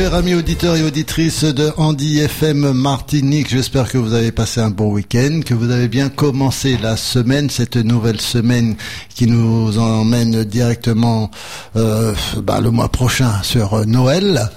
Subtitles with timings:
[0.00, 3.50] chers amis auditeurs et auditrices de Andy FM Martinique.
[3.50, 7.50] J'espère que vous avez passé un bon week-end, que vous avez bien commencé la semaine,
[7.50, 8.76] cette nouvelle semaine
[9.14, 11.30] qui nous emmène directement
[11.76, 14.48] euh, bah, le mois prochain sur Noël.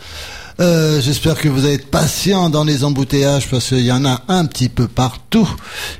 [0.59, 4.45] Euh, J'espère que vous êtes patient dans les embouteillages parce qu'il y en a un
[4.45, 5.49] petit peu partout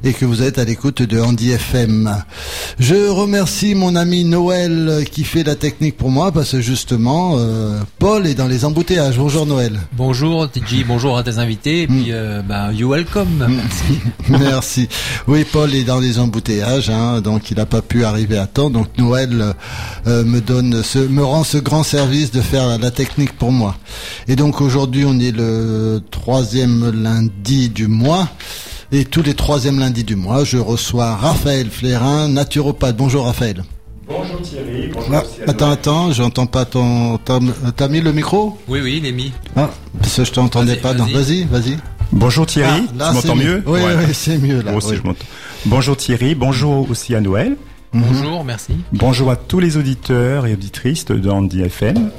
[0.04, 2.24] et que vous êtes à l'écoute de Andy FM.
[2.80, 7.80] Je remercie mon ami Noël qui fait la technique pour moi parce que justement euh,
[7.98, 9.18] Paul est dans les embouteillages.
[9.18, 9.80] Bonjour Noël.
[9.94, 13.48] Bonjour TJ, bonjour à tes invités et puis euh, bah, you welcome.
[13.50, 14.00] Merci.
[14.30, 14.90] Merci.
[15.28, 18.70] Oui, Paul est dans les embouteillages, hein, donc il n'a pas pu arriver à temps.
[18.70, 19.56] Donc Noël
[20.06, 23.76] euh, me donne, ce, me rend ce grand service de faire la technique pour moi.
[24.28, 28.28] Et donc aujourd'hui, on est le troisième lundi du mois.
[28.92, 32.96] Et tous les troisièmes lundis du mois, je reçois Raphaël Flérin, naturopathe.
[32.96, 33.64] Bonjour Raphaël.
[34.08, 37.18] Bonjour Thierry, bonjour Ah, attends, attends, j'entends pas ton.
[37.18, 38.58] T'as mis le micro?
[38.68, 39.32] Oui, oui, il est mis.
[39.56, 40.94] Ah, parce que je t'entendais pas.
[40.94, 41.46] Vas-y.
[41.46, 41.78] vas-y.
[42.12, 43.64] Bonjour Thierry, Ah, là, tu m'entends c'est mieux?
[43.66, 43.96] Oui, Ouais.
[43.98, 44.72] oui, c'est mieux là.
[44.72, 44.98] Moi aussi oui.
[45.02, 45.26] je m'entends.
[45.66, 47.56] Bonjour Thierry, bonjour aussi à Noël.
[47.94, 48.74] Bonjour, merci.
[48.92, 52.10] Bonjour à tous les auditeurs et auditrices de Andy FM.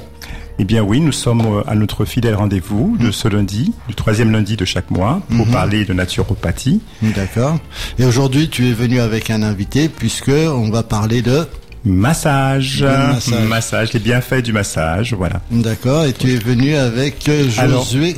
[0.57, 4.31] Eh bien oui, nous sommes euh, à notre fidèle rendez-vous de ce lundi, le troisième
[4.31, 6.81] lundi de chaque mois, pour parler de naturopathie.
[7.01, 7.57] D'accord.
[7.99, 11.45] Et aujourd'hui, tu es venu avec un invité puisque on va parler de.
[11.87, 13.93] Massage, De massage.
[13.93, 15.41] les bienfaits du massage, voilà.
[15.51, 16.05] D'accord.
[16.05, 18.15] Et tu es venu avec euh, Josué.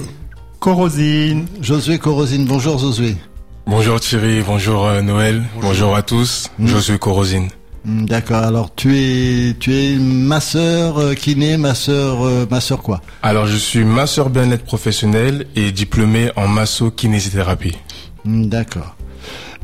[0.60, 2.46] Corosine, Josué Corosine.
[2.46, 3.16] Bonjour Josué.
[3.66, 5.94] Bonjour Thierry, bonjour euh, Noël, bonjour.
[5.96, 7.50] à tous, je suis Corosine.
[7.88, 8.44] Hmm, D'accord.
[8.44, 13.02] Alors tu es tu es ma sœur euh, kiné, ma sœur euh, ma sœur quoi
[13.24, 17.76] Alors je suis masseur bien-être professionnel et diplômé en masso-kinésithérapie.
[18.26, 18.96] Hmm, D'accord.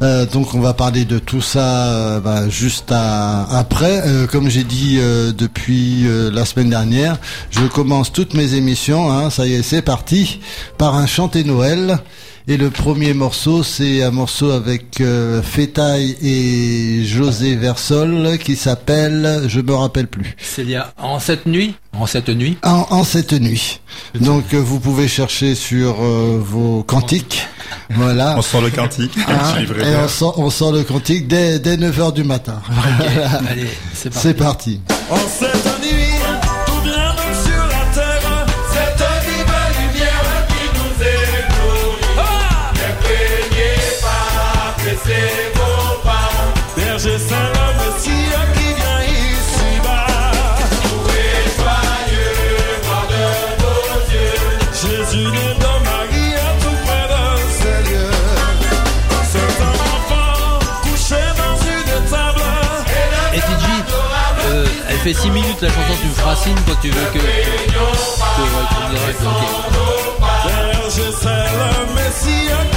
[0.01, 4.01] Euh, donc on va parler de tout ça euh, bah, juste à- après.
[4.07, 7.17] Euh, comme j'ai dit euh, depuis euh, la semaine dernière,
[7.51, 9.11] je commence toutes mes émissions.
[9.11, 10.39] Hein, ça y est, c'est parti
[10.77, 11.99] par un chanté Noël.
[12.45, 19.43] Et le premier morceau, c'est un morceau avec euh, Fétaille et José Versol qui s'appelle,
[19.47, 20.35] je me rappelle plus.
[20.37, 22.57] C'est a en cette nuit, en cette nuit.
[22.63, 23.79] En, en cette nuit.
[24.19, 27.47] Donc euh, vous pouvez chercher sur euh, vos cantiques.
[27.91, 28.35] Voilà.
[28.37, 29.13] on sent le cantique.
[29.25, 32.61] Hein, livrerai et on sort le cantique dès, dès 9h du matin.
[33.49, 34.27] Allez, c'est parti.
[34.27, 34.81] C'est parti.
[35.09, 35.72] En cette
[65.03, 67.19] fait 6 minutes la chanson, tu me feras signe quand tu veux que.
[67.19, 67.43] que ouais,
[68.69, 69.11] tu me diras
[72.61, 72.72] ok.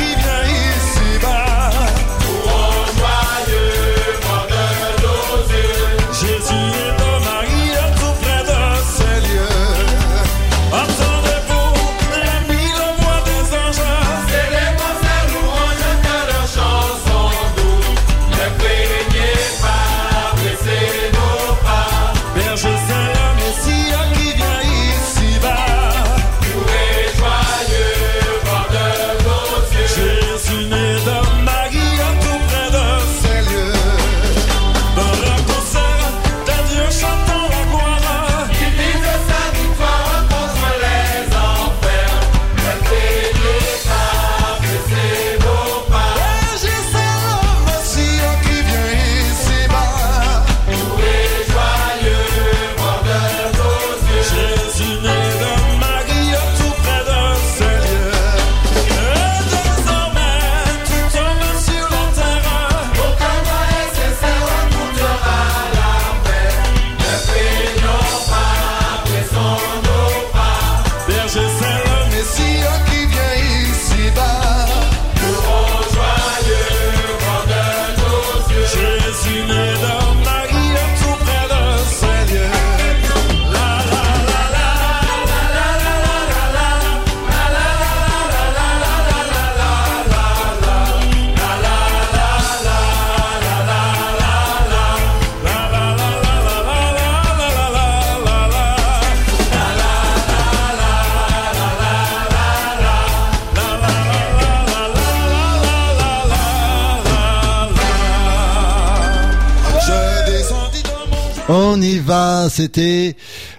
[112.56, 113.16] C'était,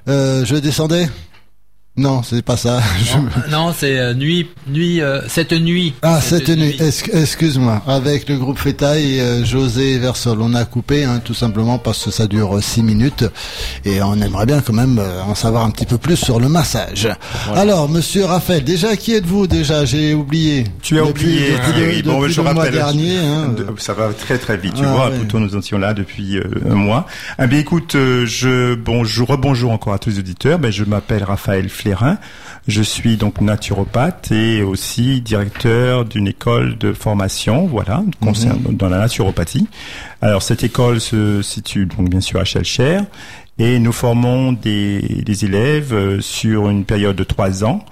[0.08, 1.08] euh, je descendais.
[2.00, 2.80] Non, c'est pas ça.
[3.04, 3.18] Je-
[3.52, 5.96] Non, non, c'est euh, nuit, nuit, euh, cette nuit.
[6.04, 7.82] Ah, cette nuit, Ex- excuse-moi.
[7.88, 12.06] Avec le groupe Feta et euh, José Versol, on a coupé, hein, tout simplement parce
[12.06, 13.26] que ça dure 6 minutes
[13.84, 16.50] et on aimerait bien quand même euh, en savoir un petit peu plus sur le
[16.50, 17.10] massage.
[17.56, 19.84] Alors, monsieur Raphaël, déjà, qui êtes-vous déjà?
[19.86, 20.66] J'ai oublié.
[20.84, 21.96] Tu as Depuis- oublié, depuis, Thierry.
[22.04, 22.74] depuis Bon, je le mois rappelle.
[22.76, 23.18] dernier.
[23.18, 25.10] Hein, Ça va très très vite, tu Ah, vois.
[25.10, 25.18] ouais.
[25.18, 27.08] Plutôt nous étions là depuis euh, un mois.
[27.40, 30.60] Ah bien écoute, euh, je bonjour, rebonjour encore à tous les auditeurs.
[30.60, 31.70] Ben je m'appelle Raphaël
[32.68, 39.00] Je suis donc naturopathe et aussi directeur d'une école de formation, voilà, concernant dans la
[39.00, 39.68] naturopathie.
[40.22, 43.00] Alors cette école se situe donc bien sûr à Chelcher
[43.58, 47.86] et nous formons des, des élèves euh, sur une période de trois ans,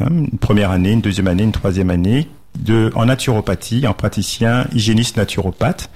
[0.00, 4.66] hein, une première année, une deuxième année, une troisième année, de, en naturopathie, en praticien
[4.72, 5.90] hygiéniste naturopathe.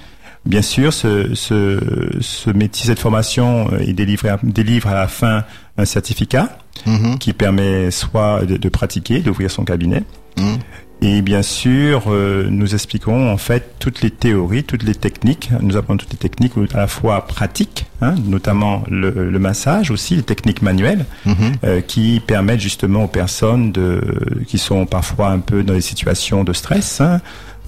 [0.47, 1.81] Bien sûr, ce, ce,
[2.21, 5.45] ce métier, cette formation est délivrée, délivre à la fin
[5.79, 10.03] un certificat mhm, qui permet soit de, de pratiquer, d'ouvrir son cabinet,
[10.37, 10.59] mhm.
[11.01, 15.51] et bien sûr, euh, nous expliquons en fait toutes les théories, toutes les techniques.
[15.63, 20.17] Nous apprenons toutes les techniques à la fois pratiques, hein, notamment le, le massage aussi,
[20.17, 21.35] les techniques manuelles, Mhm.
[21.65, 24.01] euh, qui permettent justement aux personnes de,
[24.49, 27.21] qui sont parfois un peu dans des situations de stress, hein,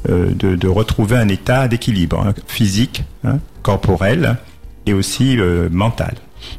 [0.08, 3.04] euh, de, de retrouver un état d'équilibre hein, physique,
[3.62, 4.36] corporel
[4.86, 5.36] et aussi
[5.70, 6.14] mental.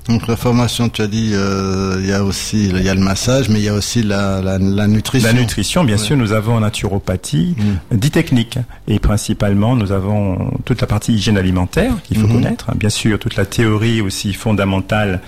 [0.09, 3.01] Donc la formation, tu as dit, euh, il y a aussi, il y a le
[3.01, 5.27] massage, mais il y a aussi la, la, la nutrition.
[5.27, 7.55] La nutrition, bien sûr, nous avons en naturopathie
[7.91, 7.97] Mm.
[7.97, 8.57] dix techniques
[8.87, 12.33] et principalement nous avons toute la partie hygiène alimentaire qu'il faut Mhm.
[12.33, 15.21] connaître, bien sûr toute la théorie aussi fondamentale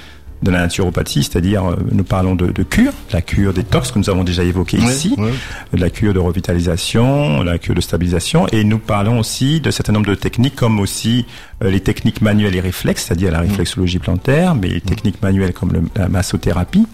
[0.44, 4.10] de la naturopathie, c'est-à-dire euh, nous parlons de, de cure, la cure détox que nous
[4.10, 5.32] avons déjà évoqué Oui, ici, oui.
[5.74, 10.08] la cure de revitalisation, la cure de stabilisation, et nous parlons aussi de certain nombre
[10.08, 11.26] de techniques comme aussi
[11.64, 15.72] euh, les techniques manuelles et réflexes, c'est-à-dire la réflexologie plantaire, mais les techniques manuelles comme
[15.74, 16.86] le- la massothérapie.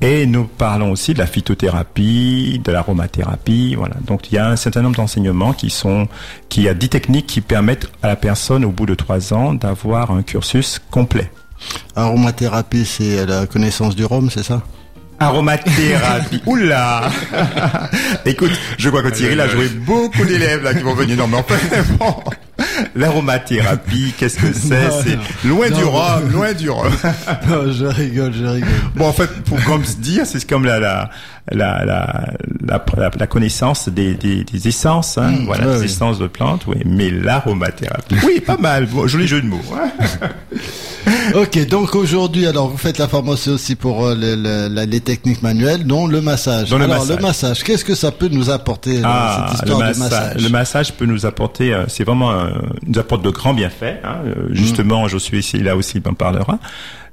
[0.00, 3.94] Et nous parlons aussi de la phytothérapie, de l'aromathérapie, voilà.
[4.06, 6.08] Donc il y a un certain nombre d'enseignements qui sont,
[6.48, 10.10] qui a dix techniques qui permettent à la personne au bout de trois ans d'avoir
[10.10, 11.30] un cursus complet.
[11.96, 14.62] Aromathérapie, c'est la connaissance du rhum, c'est ça?
[15.18, 16.42] Aromathérapie.
[16.46, 17.10] Oula
[18.26, 21.16] Écoute, je crois que Thierry a joué beaucoup d'élèves là qui vont venir.
[21.16, 22.14] Non mais bon.
[22.94, 26.92] L'aromathérapie, qu'est-ce que c'est C'est loin Non, du mais- rhum, loin du rhum.
[27.48, 28.68] Non, je rigole, je rigole.
[28.94, 31.10] Bon, en fait, pour comme se dire, c'est comme la la
[31.50, 32.14] la la,
[32.66, 36.62] la, la- connaissance des, des, des essences, hein, Mmh, voilà, ouais, des essences de plantes,
[36.66, 36.76] oui.
[36.84, 38.86] Mais l'aromathérapie, oui, pas mal.
[38.86, 39.60] Bon, joli jeu de mots.
[39.74, 39.90] hein.
[41.34, 45.00] Ok, donc aujourd'hui, alors vous faites la formation aussi pour euh, le- le- la- les
[45.00, 46.70] techniques manuelles, dont le massage.
[46.70, 47.16] Dont le alors massage.
[47.16, 50.42] le massage, qu'est-ce que ça peut nous apporter euh, Ah, cette le de massage, massage?
[50.42, 52.51] le massage peut nous apporter, euh, c'est vraiment, un-
[52.86, 54.00] nous apporte de grands bienfaits.
[54.04, 54.54] Hein, euh, Mmh.
[54.54, 56.58] justement, je suis ici, là aussi, il en parlera.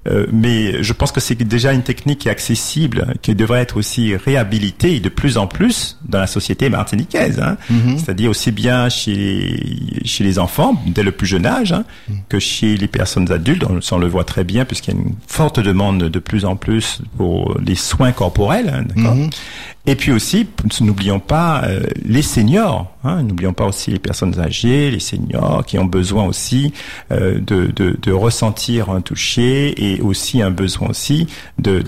[0.07, 3.75] Euh, mais je pense que c'est déjà une technique qui est accessible, qui devrait être
[3.75, 7.41] aussi réhabilitée de plus en plus dans la société martiniquaise.
[7.41, 7.57] Hein.
[7.69, 7.97] Mhm.
[7.97, 11.83] C'est-à-dire aussi bien chez chez les enfants dès le plus jeune âge hein,
[12.29, 13.65] que chez les personnes adultes.
[13.69, 16.55] On, on le voit très bien puisqu'il y a une forte demande de plus en
[16.55, 18.69] plus pour les soins corporels.
[18.73, 19.29] hein, d'accord Mhm.
[19.91, 20.47] Et puis aussi,
[20.81, 22.91] n'oublions pas euh, les seniors.
[23.03, 26.73] Hein, n'oublions pas aussi les personnes âgées, les seniors qui ont besoin aussi
[27.11, 31.27] euh, de, de, de ressentir un toucher et aussi un besoin aussi
[31.59, 31.79] de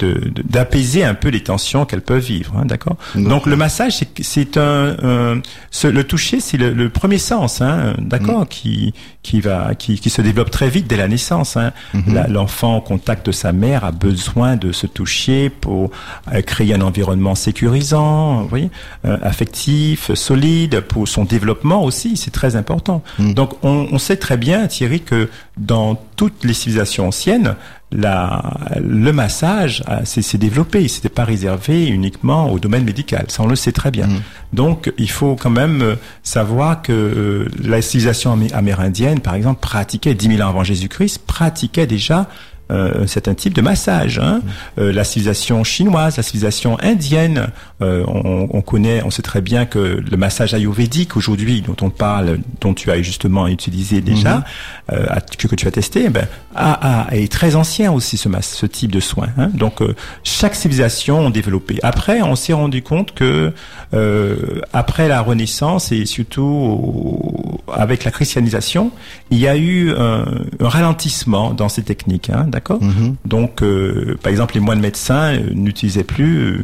[0.50, 2.53] d'apaiser un peu les tensions qu'elles peuvent vivre.
[2.58, 2.96] Hein, D'accord?
[3.15, 7.62] Donc le massage, c'est- un, un- ce- le toucher, c'est le, le premier sens.
[7.62, 8.93] Hein, D'accord, qui
[9.24, 11.56] qui va qui, qui se développe très vite dès la naissance.
[11.58, 11.74] Hein.
[12.08, 15.92] La- L'enfant au contact de sa mère a besoin de se toucher pour
[16.34, 18.70] euh, créer un environnement sécurisant, vous voyez,
[19.06, 22.18] euh, affectif, solide pour son développement aussi.
[22.18, 23.04] C'est très important.
[23.20, 27.56] Donc on, on sait très bien, Thierry, que dans toutes les civilisations anciennes,
[27.91, 30.88] la, le massage s'est s'est développé.
[30.88, 33.25] C'était pas réservé uniquement au domaine médical.
[33.27, 34.07] Ça, on le sait très bien.
[34.53, 39.60] Donc, il faut quand même euh, savoir que euh, la civilisation amé- amérindienne, par exemple,
[39.62, 42.27] pratiquait 10 000 ans avant Jésus-Christ, pratiquait déjà
[42.72, 44.18] euh, un certain type de massage.
[44.20, 44.42] Hein.
[44.80, 47.48] Euh, la civilisation chinoise, la civilisation indienne,
[47.82, 51.90] euh, on, on connaît, on sait très bien que le massage ayurvédique aujourd'hui, dont on
[51.90, 54.44] parle, dont tu as justement utilisé déjà,
[54.92, 58.18] euh, à- que, que tu as testé, eh ben, a, a- est très ancien aussi
[58.18, 59.30] ce, ce type de soins.
[59.38, 59.50] Hein.
[59.54, 61.80] Donc euh, chaque civilisation a développé.
[61.84, 63.54] Après, on s'est rendu compte que
[63.94, 64.36] euh,
[64.74, 68.92] après la Renaissance et surtout au- avec la christianisation,
[69.30, 70.25] il y a eu un,
[70.60, 72.30] un ralentissement dans ces techniques.
[72.30, 72.82] Hein, D'accord.
[72.84, 73.16] Mhm.
[73.25, 76.63] Donc, euh, par exemple, les moines médecins euh, n'utilisaient plus euh,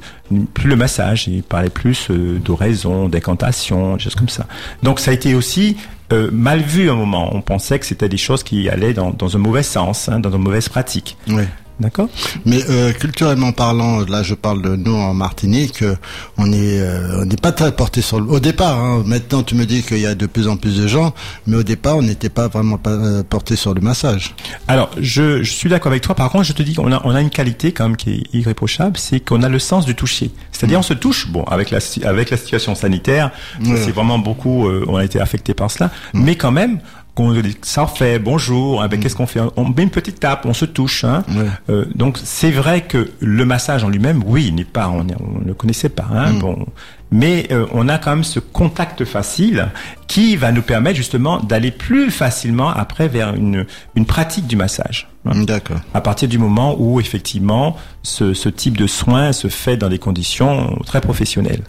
[0.53, 4.45] plus le massage, ils parlaient plus euh, d'oraison, d'incantation, des choses comme ça.
[4.83, 5.77] Donc, ça a été aussi
[6.11, 7.29] euh, mal vu à un moment.
[7.33, 10.31] On pensait que c'était des choses qui allaient dans, dans un mauvais sens, hein, dans
[10.31, 11.17] une mauvaise pratique.
[11.27, 11.43] Oui.
[11.79, 12.09] D'accord
[12.45, 15.95] Mais euh, culturellement parlant, là je parle de nous en Martinique, euh,
[16.39, 18.27] on est euh, on n'est pas très porté sur le.
[18.31, 20.87] Au départ, hein, maintenant tu me dis qu'il y a de plus en plus de
[20.87, 21.13] gens,
[21.45, 24.33] mais au départ on n'était pas vraiment pas, euh, porté sur le massage.
[24.67, 26.15] Alors, je, je suis d'accord avec toi.
[26.15, 28.23] Par contre, je te dis qu'on a, on a une qualité quand même qui est
[28.33, 30.31] irréprochable, c'est qu'on a le sens du toucher.
[30.51, 31.27] C'est-à-dire, on se touche.
[31.27, 33.29] Bon, avec la avec la situation sanitaire,
[33.63, 33.77] Ouais.
[33.85, 34.67] c'est vraiment beaucoup.
[34.67, 36.79] euh, on a été affecté par cela, mais quand même.
[37.17, 37.33] Qu'on
[37.63, 39.39] ça fait bonjour, hein, ben, qu'est-ce qu'on fait?
[39.55, 41.03] On met une petite tape, on se touche.
[41.03, 41.23] Hein.
[41.29, 41.47] Ouais.
[41.71, 45.55] Euh, donc c'est vrai que le massage en lui-même, oui, n'est pas, on ne le
[45.55, 46.05] connaissait pas.
[46.13, 46.67] Hein, bon,
[47.09, 49.69] mais euh, on a quand même ce contact facile
[50.07, 55.07] qui va nous permettre justement d'aller plus facilement après vers une, une pratique du massage.
[55.35, 55.77] D'accord.
[55.93, 59.99] À partir du moment où effectivement ce, ce type de soin se fait dans des
[59.99, 61.63] conditions très professionnelles.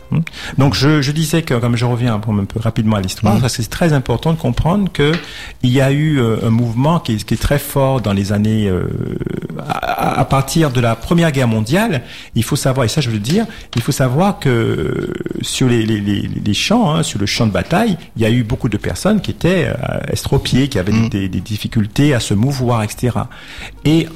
[0.56, 3.62] Donc je, je disais que comme je reviens un peu, rapidement à l'histoire, parce que
[3.62, 5.12] c'est très important de comprendre que
[5.64, 8.32] il y a eu euh, un mouvement qui est, qui est très fort dans les
[8.32, 8.84] années euh,
[9.68, 12.02] à, à partir de la Première Guerre mondiale.
[12.36, 15.12] Il faut savoir et ça je veux dire, il faut savoir que euh,
[15.42, 18.30] sur les, les, les, les champs, hein, sur le champ de bataille, il y a
[18.30, 22.20] eu beaucoup de personnes qui étaient euh, estropiées, qui avaient des- des, des difficultés à
[22.20, 23.16] se mouvoir, etc.
[23.84, 24.08] Et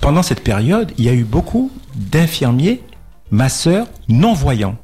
[0.00, 2.82] pendant cette période, il y a eu beaucoup d'infirmiers,
[3.30, 4.76] masseurs non-voyants.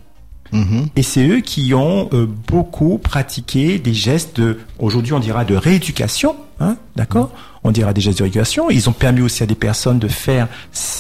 [0.53, 0.89] Mhm.
[0.97, 5.57] Et c'est eux qui ont euh, beaucoup pratiqué des gestes de, aujourd'hui on dira de
[5.57, 7.33] rééducation, hein, d'accord?
[7.65, 8.71] On dira des gestes de rééducation.
[8.71, 10.49] Ils ont permis aussi à des personnes de faire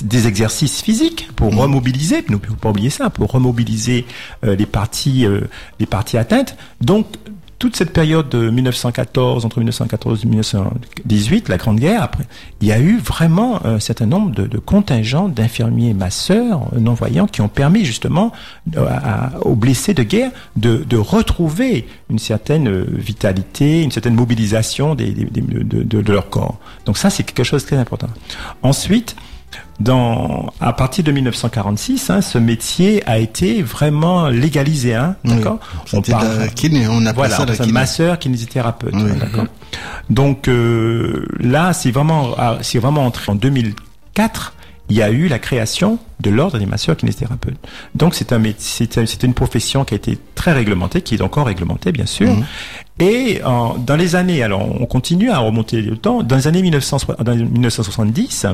[0.03, 4.07] des exercices physiques pour remobiliser, ne faut pas oublier ça, pour remobiliser
[4.45, 5.43] euh, les parties, euh,
[5.79, 6.57] les parties atteintes.
[6.81, 7.07] Donc
[7.64, 12.25] toute cette période de 1914, entre 1914 et 1918, la Grande Guerre, après,
[12.61, 17.40] il y a eu vraiment un certain nombre de, contingents d'infirmiers masseurs euh, non-voyants qui
[17.40, 18.33] ont permis justement
[18.76, 18.87] euh,
[19.40, 26.12] aux blessés de guerre de, retrouver une certaine euh, vitalité, une certaine mobilisation de- de
[26.12, 26.59] leur corps.
[26.85, 28.09] Donc ça, c'est quelque chose de très important.
[28.62, 29.16] Ensuite,
[29.80, 34.94] dans, à partir de 1946, hein, ce métier a été vraiment légalisé.
[34.94, 35.37] Hein, Oui.
[35.37, 37.73] d'accord C'était parle- la kiné, on appelle voilà, ça la kiné.
[37.73, 38.94] masseur, kinésithérapeute.
[38.94, 39.02] Oui.
[39.11, 39.46] hein, d'accord.
[40.11, 44.54] Donc euh, là, c'est vraiment, ah, c'est vraiment entré en 2004.
[44.90, 47.56] Il y a eu la création de l'ordre des masseurs kinésithérapeutes.
[47.94, 51.90] Donc c'est un c'est une profession qui a été très réglementée, qui est encore réglementée
[51.90, 52.28] bien sûr.
[52.30, 52.44] Mhm.
[53.00, 56.23] Et en- dans les années, alors on continue à remonter le temps.
[56.23, 58.46] Dans les années 1900 dans les 1970,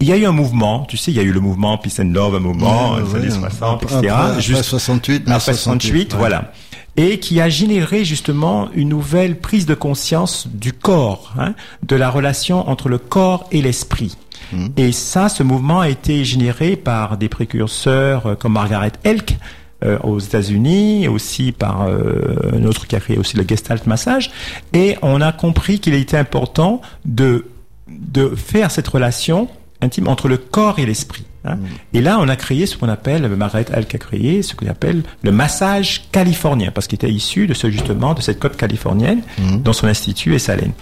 [0.00, 0.84] il y a eu un mouvement.
[0.88, 3.18] Tu sais, il y a eu le mouvement Peace and Love, un mouvement, les ouais.
[3.20, 4.14] années 60, Après- etc.
[4.16, 6.18] après- Juste- 68, mai après 68, ouais.
[6.18, 6.52] voilà.
[6.98, 12.08] Et qui a généré justement une nouvelle prise de conscience du corps, hein, de la
[12.10, 14.16] relation entre le corps et l'esprit.
[14.52, 14.72] Mhm.
[14.78, 19.36] Et ça, ce mouvement a été généré par des précurseurs euh, comme Margaret Elk
[19.84, 24.30] euh, aux États-Unis, aussi par euh, un autre qui a créé aussi le Gestalt Massage.
[24.72, 27.46] Et on a compris qu'il était important de
[27.88, 29.48] de faire cette relation
[29.82, 31.24] intime entre le corps et l'esprit.
[31.44, 31.58] hein.
[31.92, 35.02] Et là, on a créé ce qu'on appelle, Margaret Elk a créé ce qu'on appelle
[35.22, 39.72] le massage californien, parce qu'il était issu de ce justement de cette côte californienne dont
[39.72, 40.72] son institut est Salène.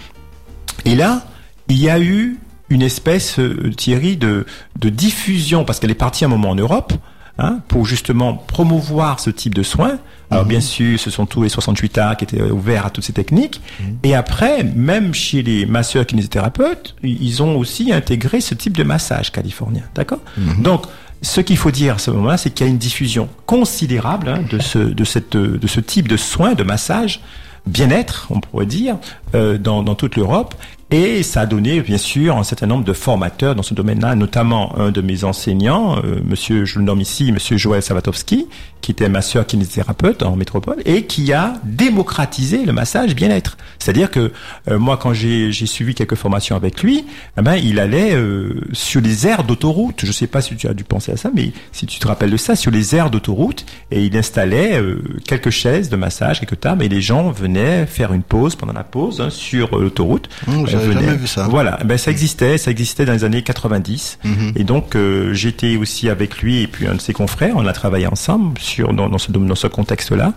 [0.84, 1.26] Et là,
[1.68, 2.38] il y a eu
[2.70, 4.46] une espèce, euh, Thierry, de,
[4.78, 6.92] de diffusion, parce qu'elle est partie un moment en Europe,
[7.38, 9.98] hein, pour justement promouvoir ce type de soins.
[10.30, 13.12] Alors bien sûr, ce sont tous les 68 arts qui étaient ouverts à toutes ces
[13.12, 13.60] techniques.
[14.02, 19.30] Et après, même chez les masseurs kinésithérapeutes, ils ont aussi intégré ce type de massage
[19.30, 19.82] californien.
[19.94, 20.20] D'accord
[20.58, 20.86] Donc,
[21.22, 24.40] ce qu'il faut dire à ce moment-là, c'est qu'il y a une diffusion considérable hein,
[24.50, 27.20] de, ce, de, cette, de ce type de soins, de massage,
[27.66, 28.96] bien-être, on pourrait dire,
[29.34, 30.54] euh, dans, dans toute l'Europe.
[30.90, 34.78] Et ça a donné, bien sûr, un certain nombre de formateurs dans ce domaine-là, notamment
[34.78, 38.46] un de mes enseignants, euh, monsieur, je le nomme ici, monsieur Joël Savatowski,
[38.84, 43.56] qui était masseur kinésithérapeute en métropole, et qui a démocratisé le massage bien-être.
[43.78, 44.30] C'est-à-dire que
[44.68, 47.06] euh, moi, quand j'ai suivi quelques formations avec lui,
[47.38, 50.04] eh ben, il allait euh, sur les aires d'autoroute.
[50.04, 52.30] Je sais pas si tu as dû penser à ça, mais si tu te rappelles
[52.30, 56.60] de ça, sur les aires d'autoroute, et il installait euh, quelques chaises de massage, quelques
[56.60, 60.28] tables, et les gens venaient faire une pause pendant la pause hein, sur euh, l'autoroute.
[60.46, 61.06] Mmh, j'avais venaient.
[61.06, 61.46] jamais vu ça.
[61.48, 64.18] Voilà, ben ça existait, ça existait dans les années 90.
[64.24, 64.52] Mhm.
[64.56, 67.72] Et donc euh, j'étais aussi avec lui et puis un de ses confrères, on a
[67.72, 70.32] travaillé ensemble sur dans, dans ce dans ce contexte-là.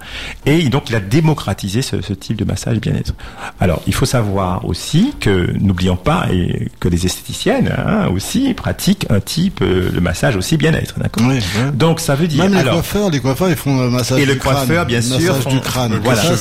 [0.45, 3.13] Et donc il a démocratisé ce, ce type de massage bien-être.
[3.59, 9.05] Alors il faut savoir aussi que n'oublions pas et que les esthéticiennes hein, aussi pratiquent
[9.09, 11.25] un type euh, de massage aussi bien-être, d'accord.
[11.27, 11.71] Oui, ouais.
[11.73, 14.25] Donc ça veut dire Même les alors coiffeurs, les coiffeurs, ils font le massage Et
[14.25, 15.99] du le coiffeur, crâne, bien sûr, massage font- du crâne.
[16.03, 16.21] voilà.
[16.21, 16.35] Ça.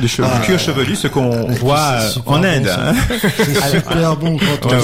[0.00, 0.38] De cheveux, Ah.
[0.44, 2.68] cuir chevelu, ce qu'on puis voit euh, en Inde.
[3.36, 4.78] C'est super bon quand on ah.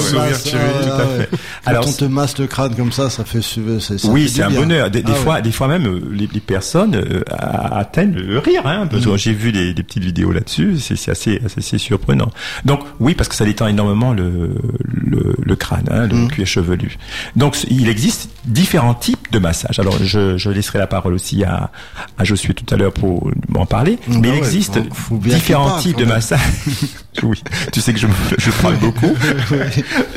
[1.63, 4.43] Quand Alors, on te masse le crâne comme ça, ça fait c'est- ça oui, c'est
[4.43, 4.59] un bien.
[4.59, 4.89] bonheur.
[4.91, 5.23] Des, des Ah ouais.
[5.23, 8.61] fois, des fois même, euh, les, les personnes euh, atteignent le rire.
[8.65, 9.17] Hein, Mm.
[9.17, 10.77] J'ai vu des, des petites vidéos là-dessus.
[10.79, 11.39] C'est assez,
[11.77, 12.31] surprenant.
[12.65, 16.27] Donc oui, parce que ça détend énormément le, le, le crâne, hein, le Mm.
[16.29, 16.97] cuir chevelu.
[17.35, 19.79] Donc il existe différents types de massages.
[19.79, 21.71] Alors je, je laisserai la parole aussi à,
[22.17, 23.97] à Josué tout à l'heure pour m'en parler.
[24.07, 26.39] Mm, Mais bah il existe différents types de massages.
[27.23, 27.41] oui,
[27.71, 28.07] tu sais que je,
[28.37, 29.13] je parle beaucoup.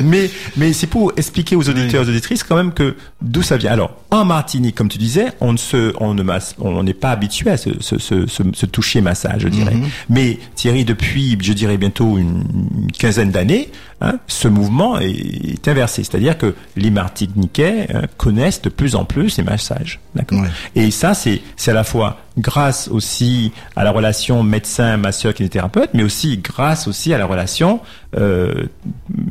[0.03, 3.57] mais mais c'est pour expliquer aux auditeurs et aux auditrices quand même que d'où ça
[3.57, 3.71] vient.
[3.71, 7.11] Alors en Martinique, comme tu disais, on ne se, on ne masse, on n'est pas
[7.11, 9.75] habitué à ce, ce, ce, ce, toucher massage, je dirais.
[9.75, 9.87] Mhm.
[10.09, 12.43] Mais Thierry, depuis, je dirais bientôt une,
[12.83, 13.69] une quinzaine d'années,
[14.01, 19.05] hein, ce mouvement est, est inversé, c'est-à-dire que les Martiniquais hein, connaissent de plus en
[19.05, 20.41] plus les massages, d'accord?
[20.41, 20.49] Ouais.
[20.75, 25.91] Et ça, c'est c'est à la fois grâce aussi à la relation médecin, masseur, kinésithérapeute,
[25.93, 27.81] mais aussi grâce aussi à la relation
[28.17, 28.65] euh,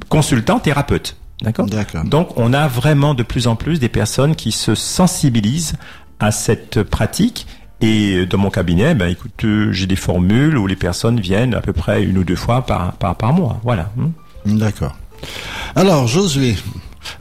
[0.08, 1.16] consultant-thérapeute.
[1.42, 1.66] D'accord?
[1.66, 2.04] D'accord.
[2.04, 5.74] Donc, on a vraiment de plus en plus des personnes qui se sensibilisent
[6.20, 7.46] à cette pratique.
[7.80, 11.72] Et dans mon cabinet, ben, écoute, j'ai des formules où les personnes viennent à peu
[11.72, 13.60] près une ou deux fois par, par, par mois.
[13.62, 13.92] Voilà.
[14.44, 14.96] D'accord.
[15.76, 16.56] Alors, Josué,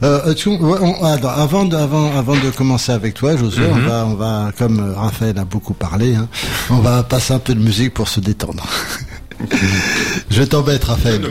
[0.02, 4.04] euh, tu- on- attends, avant, de, avant, avant de commencer avec toi, Josué, on va,
[4.06, 6.28] on va, comme Raphaël a beaucoup parlé, hein,
[6.70, 8.64] on va passer un peu de musique pour se détendre.
[10.30, 11.22] Je t'embête, Raphaël.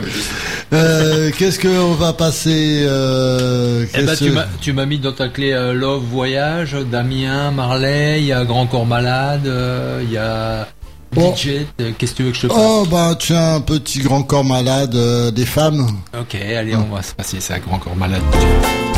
[0.72, 5.52] Euh, Qu'est-ce qu'on va passer euh, Eh ben, m'as, tu m'as mis dans ta clé
[5.52, 10.66] euh, Love Voyage, Damien, Marley, il y a Grand Corps Malade, euh, il y a
[11.16, 14.00] DJ, euh, qu'est-ce que tu veux que je te fasse Oh bah tiens, un petit
[14.00, 15.86] grand corps malade euh, des femmes.
[16.18, 18.22] Ok, allez, on va se passer ça, Grand Corps Malade.
[18.32, 18.97] Veuillez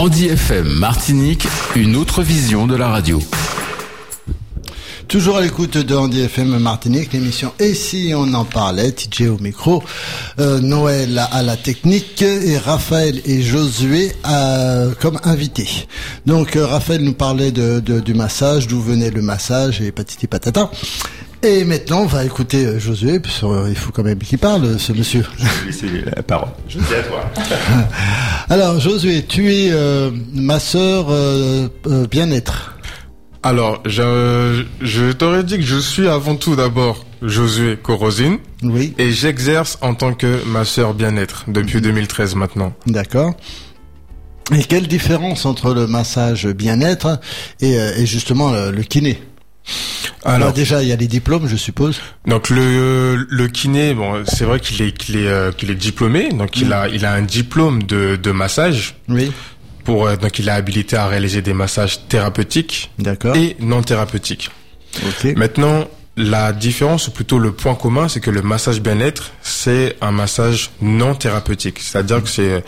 [0.00, 3.20] Andy FM Martinique, une autre vision de la radio.
[5.08, 9.36] Toujours à l'écoute de Andy FM Martinique, l'émission Et si on en parlait, TJ au
[9.36, 9.82] micro,
[10.38, 15.68] euh, Noël à la technique et Raphaël et Josué euh, comme invités.
[16.24, 20.70] Donc euh, Raphaël nous parlait du massage, d'où venait le massage et patiti patata.
[21.42, 24.92] Et maintenant on va écouter euh, Josué, parce qu'il faut quand même qu'il parle, ce
[24.92, 25.24] monsieur.
[25.38, 26.50] Je vais laisser la parole.
[26.68, 27.30] Je dis à toi.
[28.50, 32.76] Alors Josué, tu es euh, masseur euh, euh, bien-être.
[33.42, 39.12] Alors, je, je t'aurais dit que je suis avant tout d'abord Josué Corosine Oui, et
[39.12, 42.74] j'exerce en tant que masseur bien-être depuis 2013 maintenant.
[42.86, 43.32] d'accord.
[44.54, 47.18] Et quelle différence entre le massage bien-être
[47.60, 49.22] et, euh, et justement le, le kiné?
[50.22, 52.00] Alors Alors, déjà, il y a les diplômes, je suppose.
[52.26, 56.28] donc le, le kiné, bon, c'est vrai qu'il est, qu'il est, euh, qu'il est diplômé,
[56.30, 59.32] donc il a, il a un diplôme de, de massage Oui,
[59.84, 63.34] pour, euh, donc il est habilité à réaliser des massages thérapeutiques d'accord.
[63.34, 64.50] et non thérapeutiques.
[65.06, 65.34] Ok.
[65.36, 70.10] Maintenant, la différence, ou plutôt le point commun, c'est que le massage bien-être, c'est un
[70.10, 71.78] massage non thérapeutique.
[71.78, 72.62] C'est-à-dire que c'est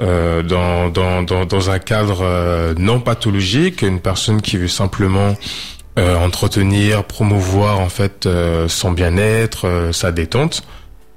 [0.00, 5.36] euh, dans, dans, dans, dans un cadre non pathologique, une personne qui veut simplement
[5.98, 10.62] euh, entretenir, promouvoir en fait euh, son bien-être, euh, sa détente,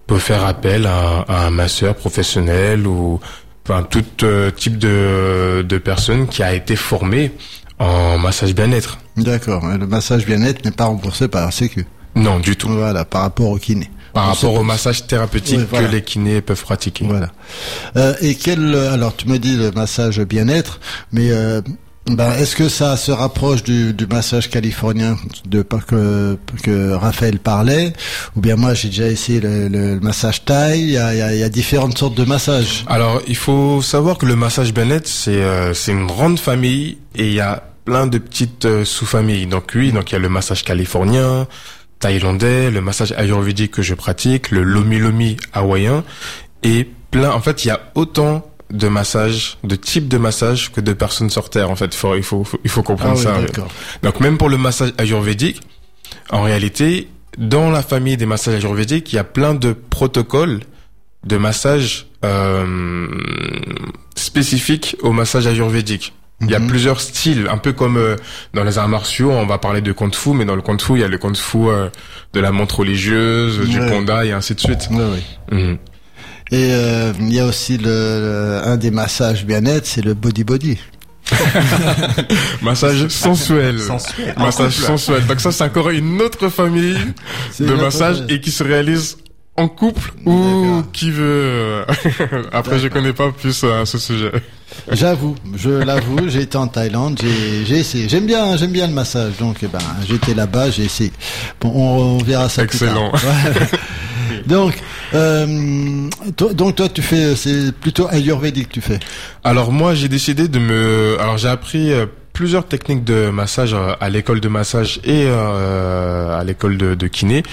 [0.07, 3.19] peut faire appel à, un- à un masseur professionnel ou
[3.65, 7.31] enfin tout euh, type de, de personne qui a été formée
[7.79, 8.97] en massage bien-être.
[9.17, 9.65] D'accord.
[9.65, 11.85] Le massage bien-être n'est pas remboursé par la Sécu.
[12.15, 12.67] Non, du tout.
[12.69, 13.89] Voilà, par rapport au kiné.
[14.13, 15.87] Par On rapport au massage thérapeutique Oui, voilà.
[15.87, 17.05] que les kinés peuvent pratiquer.
[17.05, 17.29] Voilà.
[17.95, 20.79] Euh, et quel alors tu me dis le massage bien-être,
[21.11, 21.61] mais euh,
[22.07, 27.93] ben, est-ce que ça se rapproche du, du massage californien de que que Raphaël parlait,
[28.35, 30.81] ou bien moi j'ai déjà essayé le, le- le massage thaï.
[30.81, 32.83] Il y y y a différentes sortes de massages.
[32.87, 37.27] Alors, il faut savoir que le massage bien-être, c'est euh, c'est une grande famille et
[37.27, 39.47] il y a plein de petites euh, sous-familles.
[39.47, 41.47] Donc oui, donc il y a le massage californien,
[41.99, 46.03] thaïlandais, le massage ayurvédique que je pratique, le lomi lomi hawaïen
[46.63, 47.31] et plein.
[47.31, 51.29] En fait, il y a autant de massages, de types de massages que de personnes
[51.29, 51.69] sur terre.
[51.69, 53.61] En fait, il faut il faut il faut comprendre Ah ça.
[54.01, 55.61] Donc même pour le massage ayurvédique,
[56.29, 57.07] en réalité,
[57.37, 60.59] dans la famille des massages ayurvédiques, il y a plein de protocoles
[61.25, 63.07] de massage euh,
[64.15, 66.13] spécifiques au massage ayurvédique.
[66.41, 66.67] Il y a Mhm.
[66.67, 68.15] plusieurs styles, un peu comme euh,
[68.53, 70.93] dans les arts martiaux, on va parler de kung fu, mais dans le kung fu,
[70.93, 71.89] il y a le kung fu euh,
[72.33, 74.89] de la montre religieuse, du panda et ainsi de suite.
[74.91, 75.21] Ouais.
[75.57, 75.77] Mhm.
[76.53, 80.43] Et euh, il y a aussi le, le- un des massages bien-être, c'est le body
[80.43, 80.77] body.
[82.61, 83.79] Massage sensuel.
[83.79, 84.33] Sensuel.
[84.37, 85.25] Massage sensuel.
[85.25, 86.95] Donc ça, c'est encore une autre famille
[87.59, 89.17] de notre- massage et qui se réalise
[89.55, 91.23] en couple ou qui veut.
[91.23, 91.85] euh,
[92.51, 94.31] Après, je connais pas plus euh, à ce sujet.
[94.91, 98.09] J'avoue, je l'avoue, j'ai été en Thaïlande, j'ai j'ai essayé.
[98.09, 99.77] J'aime bien, j'aime bien le massage, donc eh ben
[100.09, 101.11] j'étais là-bas, j'ai essayé.
[101.61, 103.11] Bon, on, on verra ça Excellent.
[103.11, 103.29] plus tard.
[103.61, 103.67] Ouais.
[104.47, 104.73] donc,
[105.13, 108.99] euh, toi, donc toi tu fais, c'est plutôt ayurvédique tu fais.
[109.43, 111.17] Alors moi, j'ai décidé de me.
[111.19, 116.37] Alors j'ai appris euh, plusieurs techniques de massage euh, à l'école de massage et euh,
[116.37, 117.43] à l'école de, de kiné.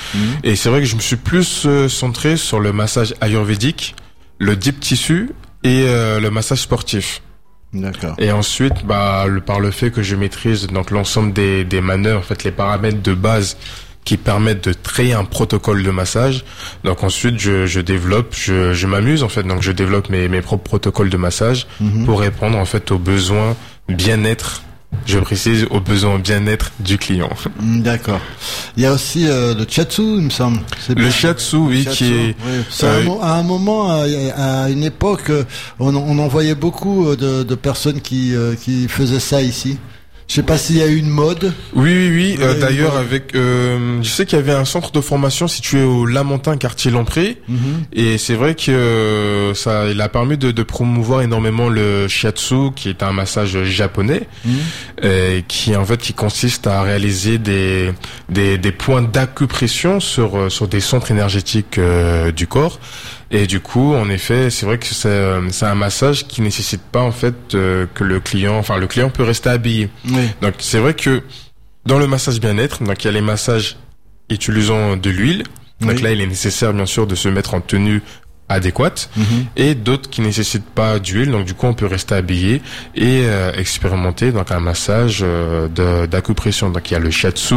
[0.43, 3.95] Et c'est vrai que je me suis plus centré sur le massage ayurvédique,
[4.39, 5.31] le deep tissu
[5.63, 7.23] et euh, le massage sportif.
[7.73, 8.17] D'accord.
[8.19, 12.19] Et ensuite, bah, le, par le fait que je maîtrise donc l'ensemble des, des manœuvres,
[12.19, 13.57] en fait, les paramètres de base
[14.05, 16.45] qui permettent de créer un protocole de massage.
[16.85, 20.41] Donc ensuite, je, je développe, je, je m'amuse en fait, donc je développe mes, mes
[20.41, 22.07] propres protocoles de massage Mhm.
[22.07, 23.55] pour répondre en fait aux besoins
[23.89, 24.63] bien-être.
[25.07, 27.31] Je précise aux besoins bien-être du client.
[27.61, 28.21] Mm, D'accord.
[28.77, 30.59] Il y a aussi euh, le chatsu, il me semble.
[30.97, 32.65] Le shiatsu, oui, qui est oui.
[32.83, 34.05] Euh, à un moment, à,
[34.65, 35.45] à une époque, euh,
[35.79, 39.79] on, on en voyait beaucoup euh, de, de personnes qui, qui faisaient ça ici.
[40.31, 41.53] Je sais pas s'il y a eu une mode.
[41.75, 42.39] Oui, oui, oui.
[42.41, 46.07] euh, D'ailleurs, avec, euh, je sais qu'il y avait un centre de formation situé au
[46.07, 47.39] Lamentin, quartier Lampré,
[47.93, 52.71] et c'est vrai que euh, ça, il a permis de, de promouvoir énormément le shiatsu,
[52.77, 54.29] qui est un massage japonais,
[55.03, 57.91] euh, qui en fait qui consiste à réaliser des
[58.29, 61.81] des, des points d'acupression sur sur des centres énergétiques
[62.37, 62.79] du corps.
[63.33, 67.01] Et du coup, en effet, c'est vrai que c'est euh, un massage qui nécessite pas
[67.01, 69.89] en fait euh, que le client, enfin le client peut rester habillé.
[70.09, 70.29] Oui.
[70.43, 71.23] Donc c'est vrai que
[71.87, 73.77] dans le massage bien-être, donc il y a les massages
[74.31, 75.45] utilisant de l'huile.
[75.81, 76.03] Donc Oui.
[76.03, 78.03] là, il est nécessaire bien sûr de se mettre en tenue
[78.51, 79.25] adéquates Mhm.
[79.57, 81.31] et d'autres qui nécessitent pas d'huile.
[81.31, 82.57] Donc du coup, on peut rester habillé
[82.95, 86.69] et euh, expérimenter donc un massage euh, de- d'acupression.
[86.71, 87.55] Donc il y a le shiatsu,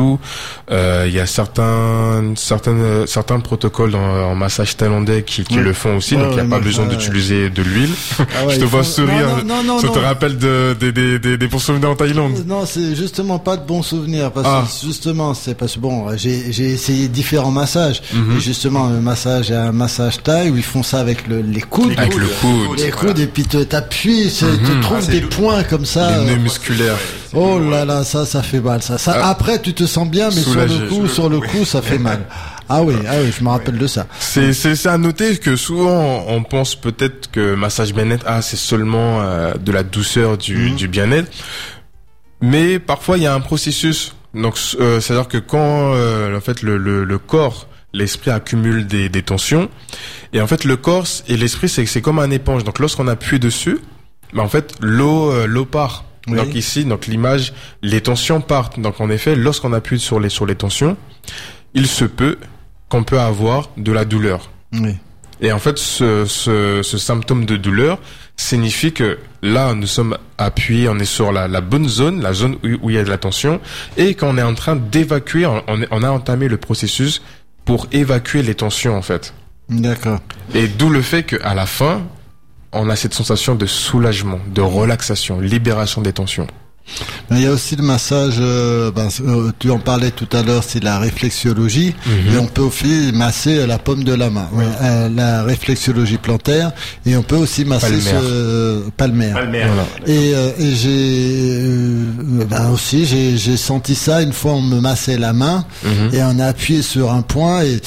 [0.71, 5.63] euh, il y a certains certains certains protocoles en, en massage thaïlandais qui, qui Ouais.
[5.63, 6.15] le font aussi.
[6.15, 7.89] Ouais, donc il n'y a ouais, pas besoin d'utiliser de l'huile.
[8.19, 9.43] Ah ouais, Je te vois faut- sourire.
[9.45, 12.43] Non, non, non, Ça te rappelle de, des des des des bons souvenirs en Thaïlande?
[12.47, 14.63] Non, c'est justement pas de bons souvenirs parce Ah.
[14.65, 18.37] que justement c'est parce que bon j'ai essayé différents massages Mhm.
[18.37, 21.93] et justement le massage un massage thaï où ils font ça avec le, les coudes
[21.97, 22.79] Avec le coude.
[22.79, 24.81] les coudes et puis te t'appuies c'est- tu Mhm.
[24.81, 26.97] trouves Ah, des points comme ça Les nœuds musculaires.
[27.33, 29.29] oh là là ça ça fait mal ça ça Ah.
[29.29, 30.75] après tu te sens bien mais Soulagé.
[30.75, 32.21] sur le coup sur le coup ça fait mal
[32.69, 36.43] ah oui ah oui je me rappelle de ça C'est à noter que souvent on
[36.43, 40.75] pense peut-être que massage bien-être ah c'est seulement euh, de la douceur du Mhm.
[40.75, 41.31] du bien-être,
[42.41, 44.13] mais parfois il y a un processus.
[44.33, 48.31] Donc euh, c'est à dire que quand euh, en fait le le, le corps L'esprit
[48.31, 49.69] accumule des, des tensions
[50.33, 52.63] et en fait le corps et l'esprit c'est c'est comme un éponge.
[52.63, 53.77] Donc lorsqu'on appuie dessus,
[54.33, 56.05] bah, en fait l'eau euh, l'eau part.
[56.27, 56.37] Oui.
[56.37, 57.53] Donc ici donc l'image
[57.83, 58.79] les tensions partent.
[58.79, 60.97] Donc en effet lorsqu'on appuie sur les sur les tensions,
[61.75, 62.37] il se peut
[62.89, 64.49] qu'on peut avoir de la douleur.
[64.71, 64.95] oui
[65.41, 67.97] Et en fait, ce, ce, ce symptôme de douleur
[68.37, 72.55] signifie que là, nous sommes appuyés, on est sur la, la bonne zone, la zone
[72.63, 73.59] où, où il y a de la tension,
[73.97, 77.21] et qu'on est en train d'évacuer, on, on est- on a entamé le processus
[77.65, 79.33] pour évacuer les tensions, en fait.
[79.69, 80.19] d'accord
[80.53, 82.01] Et d'où le fait qu'à la fin,
[82.71, 86.47] on a cette sensation de soulagement, de relaxation, libération des tensions.
[87.29, 90.43] Mais il y a aussi le massage, euh, ben, euh, tu en parlais tout à
[90.43, 92.35] l'heure, c'est la réflexologie, Mhm.
[92.35, 94.47] et on peut aussi masser la paume de la main,
[94.81, 96.71] euh, la réflexologie plantaire,
[97.05, 98.21] et on peut aussi masser Palmaire.
[98.21, 99.33] ce palmaire.
[99.35, 99.69] Palmaire.
[100.05, 105.17] Et, euh, et j'ai euh, ben aussi j'ai senti ça une fois on me massait
[105.17, 106.09] la main Mhm.
[106.13, 107.79] et on a appuyé sur un point et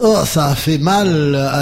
[0.00, 1.08] oh ça a fait mal.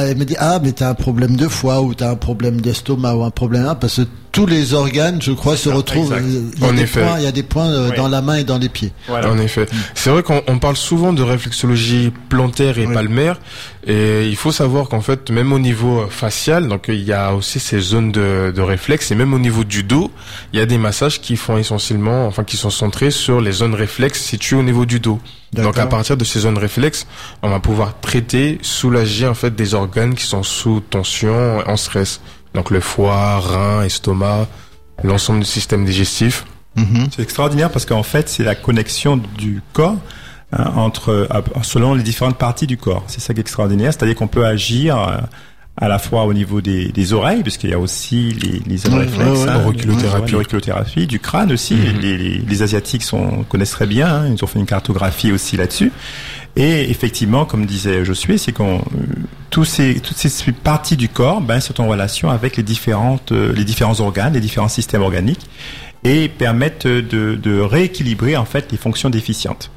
[0.06, 3.14] Elle me dit ah mais t'as un problème de foie ou t'as un problème d'estomac
[3.14, 6.12] ou un problème là parce que tous les organes je crois se ça, retrouvent.
[6.12, 6.20] euh,
[6.56, 7.00] Il y a En des effet.
[7.02, 7.96] points il y a des points euh, Oui.
[7.96, 8.92] dans la main et dans les pieds.
[9.08, 9.30] Voilà.
[9.30, 9.66] En effet.
[9.94, 12.94] C'est vrai qu'on on parle souvent de réflexologie plantaire et Oui.
[12.94, 13.40] palmaire.
[13.86, 17.58] Et il faut savoir qu'en fait, même au niveau facial, donc il y a aussi
[17.58, 19.10] ces zones de, de réflexe.
[19.10, 20.10] Et même au niveau du dos,
[20.52, 23.74] il y a des massages qui font essentiellement, enfin qui sont centrés sur les zones
[23.74, 25.18] réflexes situées au niveau du dos.
[25.54, 27.06] Donc à partir de ces zones réflexes,
[27.42, 32.20] on va pouvoir traiter, soulager en fait des organes qui sont sous tension, en stress.
[32.54, 34.46] Donc le foie, rein, estomac,
[35.02, 36.44] l'ensemble du système digestif.
[36.76, 37.08] Mhm.
[37.14, 39.96] C'est extraordinaire parce qu'en fait, c'est la connexion du corps
[40.52, 43.04] hein, entre euh, selon les différentes parties du corps.
[43.06, 45.16] C'est ça qui est extraordinaire, c'est-à-dire qu'on peut agir euh,
[45.80, 48.98] à la fois au niveau des, des oreilles, puisqu'il y a aussi les, les Ouais,
[49.00, 51.06] réflexes, ouais, hein, Auriculothérapie.
[51.06, 51.74] du crâne aussi.
[51.74, 52.00] Mhm.
[52.00, 55.56] Les, les, les asiatiques sont, connaissent très bien, hein, ils ont fait une cartographie aussi
[55.56, 55.92] là-dessus.
[56.56, 58.82] Et effectivement, comme disait Josué, c'est qu'on euh,
[59.50, 63.52] tous ces, toutes ces parties du corps ben, sont en relation avec les différentes, euh,
[63.52, 65.48] les différents organes, les différents systèmes organiques
[66.04, 69.70] et permettent de, de rééquilibrer en fait les fonctions déficientes.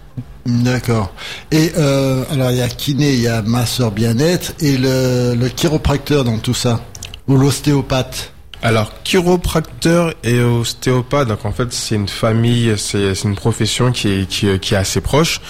[0.45, 1.13] D'accord.
[1.51, 6.23] Et euh, alors il y a kiné, il y a masseur bien-être et le, chiropracteur
[6.23, 6.81] dans tout ça
[7.27, 8.33] ou l'ostéopathe?
[8.63, 14.27] Alors, chiropracteur et ostéopathe, donc en fait, c'est une famille, c'est une profession qui, est-
[14.59, 15.41] qui est assez proche.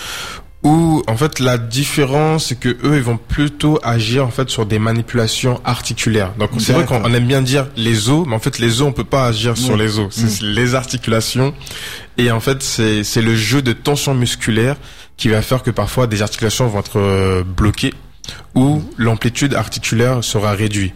[0.64, 4.68] Où en fait la différence c'est que eux ils vont plutôt agir en fait sur
[4.68, 6.34] des manipulations articulaires.
[6.38, 8.92] Donc c'est vrai qu'on aime bien dire les os, mais en fait les os on
[8.92, 11.54] peut pas agir sur les os, c'est les articulations.
[12.18, 14.76] Et en fait c'est c'est le jeu de tension musculaire
[15.18, 17.94] qui va faire que parfois des articulations vont être euh, bloquées
[18.56, 20.94] ou l'amplitude articulaire sera réduite.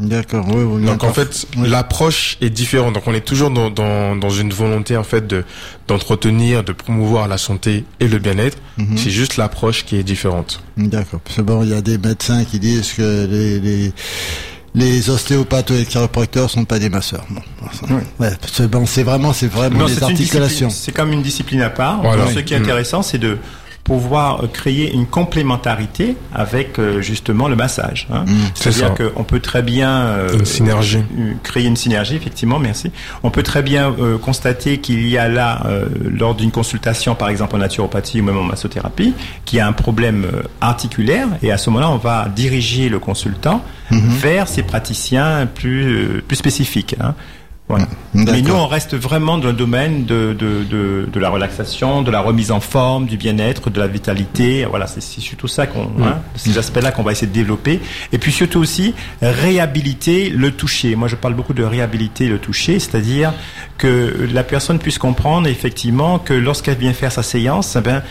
[0.00, 0.46] D'accord.
[0.48, 1.68] Oui, oui, Donc en fait, Oui.
[1.68, 2.94] l'approche est différente.
[2.94, 5.44] Donc on est toujours dans, dans, dans une volonté en fait de
[5.88, 8.58] d'entretenir, de promouvoir la santé et le bien-être.
[8.78, 8.96] Mhm.
[8.96, 10.62] C'est juste l'approche qui est différente.
[10.76, 11.20] D'accord.
[11.20, 13.92] Parce que bon, il y a des médecins qui disent que les, les,
[14.74, 17.24] les ostéopathes et les chiropracteurs sont pas des masseurs.
[17.28, 17.42] Bon,
[18.20, 18.30] ouais,
[18.86, 20.68] c'est vraiment, c'est vraiment Non, des articulations.
[20.68, 22.00] discipline- C'est comme une discipline à part.
[22.02, 22.26] Voilà.
[22.32, 22.62] Ce qui est Mm.
[22.62, 23.36] intéressant, c'est de
[23.90, 28.06] pouvoir euh, créer une complémentarité avec euh, justement le massage.
[28.12, 28.24] hein.
[28.24, 30.98] Mm, c'est C'est-à-dire qu'on peut très bien euh, Une synergie.
[31.18, 32.92] euh, créer une synergie, effectivement, merci.
[33.24, 35.64] On peut très bien euh, constater qu'il y a là,
[36.04, 39.12] lors d'une consultation, par exemple en naturopathie ou même en massothérapie,
[39.44, 40.24] qu'il y a un problème
[40.60, 46.36] articulaire, et à ce moment-là, on va diriger le consultant vers ces praticiens plus plus
[46.36, 46.94] spécifiques.
[47.00, 47.14] hein.
[47.70, 47.86] Voilà.
[48.14, 48.42] Mais D'accord.
[48.42, 52.20] nous, on reste vraiment dans le domaine de, de, de, de la relaxation, de la
[52.20, 54.66] remise en forme, du bien-être, de la vitalité.
[54.68, 57.80] Voilà, c'est surtout ça qu'on, hein, ces aspects-là qu'on va essayer de développer.
[58.12, 60.96] Et puis surtout aussi réhabiliter le toucher.
[60.96, 63.32] Moi, je parle beaucoup de réhabiliter le toucher, c'est-à-dire
[63.78, 68.02] que la personne puisse comprendre effectivement que lorsqu'elle vient faire sa séance, eh ben,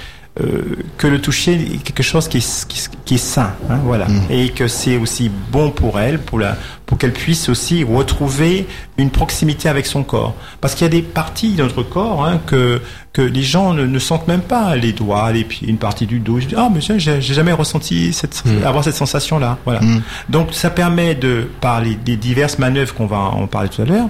[0.41, 4.07] euh, que le toucher est quelque chose qui est, qui, qui est sain, hein, voilà,
[4.29, 9.09] et que c'est aussi bon pour elle, pour la, pour qu'elle puisse aussi retrouver une
[9.09, 12.81] proximité avec son corps, parce qu'il y a des parties de notre corps hein, que
[13.11, 16.19] que les gens ne, ne sentent même pas, les doigts, les pieds, une partie du
[16.19, 16.39] dos.
[16.39, 19.81] Je dis ah mais j'ai jamais ressenti cette avoir cette sensation là, voilà.
[20.29, 24.09] Donc ça permet de par les diverses manœuvres qu'on va en parler tout à l'heure,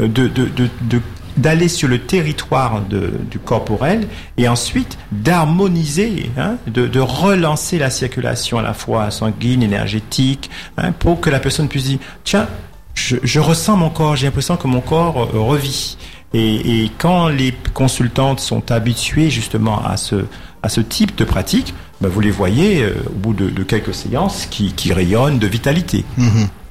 [0.00, 1.00] euh, de de de, de
[1.36, 7.90] d'aller sur le territoire de, du corporel et ensuite d'harmoniser, hein, de, de relancer la
[7.90, 12.46] circulation à la fois sanguine, énergétique, hein, pour que la personne puisse dire tiens,
[12.94, 15.96] je, je ressens mon corps, j'ai l'impression que mon corps euh, revit.
[16.32, 20.24] Et, et quand les consultantes sont habituées justement à ce,
[20.62, 23.94] à ce type de pratique, ben vous les voyez euh, au bout de, de quelques
[23.94, 26.04] séances qui, qui rayonnent de vitalité.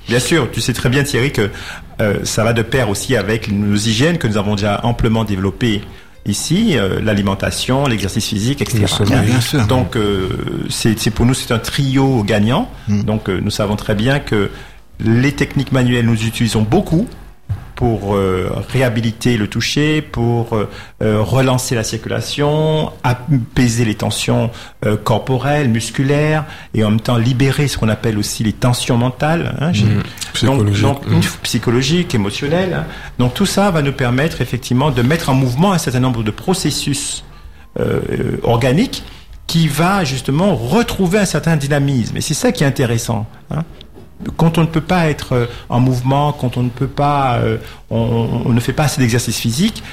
[0.08, 1.50] Bien sûr, tu sais très bien Thierry que
[2.02, 5.82] euh, ça va de pair aussi avec nos hygiènes que nous avons déjà amplement développées
[6.26, 8.80] ici, euh, l'alimentation, l'exercice physique, etc.
[8.80, 9.68] Bien sûr, bien sûr.
[9.68, 10.30] Donc euh,
[10.70, 12.70] c'est c'est pour nous c'est un trio gagnant.
[12.88, 14.50] Donc euh, nous savons très bien que
[15.00, 17.08] les techniques manuelles nous utilisons beaucoup
[17.84, 20.70] pour euh, réhabiliter le toucher, pour euh,
[21.02, 24.52] euh, relancer la circulation, apaiser les tensions
[24.86, 29.58] euh, corporelles, musculaires, et en même temps libérer ce qu'on appelle aussi les tensions mentales,
[29.60, 29.74] hein.
[30.32, 30.82] Psychologiques.
[30.82, 32.74] donc, psychologiques, émotionnelles.
[32.74, 32.86] hein.
[33.20, 36.32] Donc tout ça va nous permettre effectivement de mettre en mouvement un certain nombre de
[36.32, 37.26] processus
[38.44, 39.04] organiques
[39.46, 42.16] qui va justement retrouver un certain dynamisme.
[42.16, 43.26] Et c'est ça qui est intéressant.
[43.52, 43.64] hein.
[44.38, 47.58] Quand on ne peut pas être euh, en mouvement, quand on ne peut pas, euh,
[47.90, 49.84] on, ne fait pas assez d'exercice physique,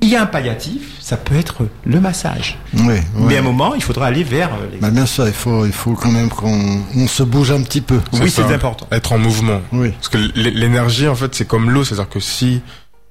[0.00, 2.58] il y a un palliatif, ça peut être le massage.
[2.74, 4.94] Oui, Mais à un moment, il faudra aller vers euh, Bah, l'exercice.
[4.94, 8.00] bien sûr, il faut, il faut quand même qu'on on se bouge un petit peu.
[8.12, 8.86] Oui, c'est important.
[8.90, 9.60] Être en mouvement.
[9.72, 9.90] Oui.
[9.92, 11.84] Parce que l'énergie, en fait, c'est comme l'eau.
[11.84, 12.60] C'est-à-dire que si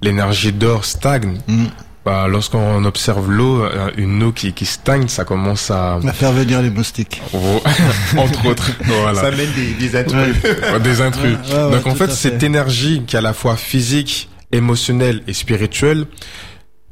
[0.02, 1.64] l'énergie d'or stagne, Mm.
[2.04, 5.94] Bah, lorsqu'on observe l'eau, euh, une eau qui, qui stagne, ça commence à...
[6.06, 7.22] À faire venir les moustiques.
[8.16, 8.70] Entre autres.
[8.84, 9.20] Voilà.
[9.20, 10.36] Ça mène des, des intrus.
[10.44, 11.36] Ouais, des intrus.
[11.50, 15.32] Ouais, ouais, Donc en fait, cette énergie qui est à la fois physique, émotionnelle et
[15.32, 16.06] spirituelle,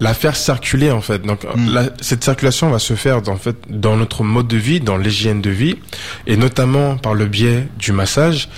[0.01, 1.21] la faire circuler en fait.
[1.23, 1.73] Donc Mm.
[1.75, 5.41] la- cette circulation va se faire en fait dans notre mode de vie, dans l'hygiène
[5.43, 5.77] de vie,
[6.27, 8.49] et notamment par le biais du massage,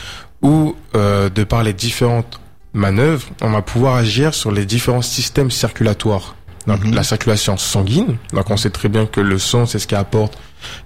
[0.40, 2.40] ou euh, de par les différentes
[2.72, 6.34] manœuvres, on va pouvoir agir sur les différents systèmes circulatoires.
[6.66, 6.94] Donc Mhm.
[6.94, 10.38] la circulation sanguine, donc on sait très bien que le sang c'est ce qui apporte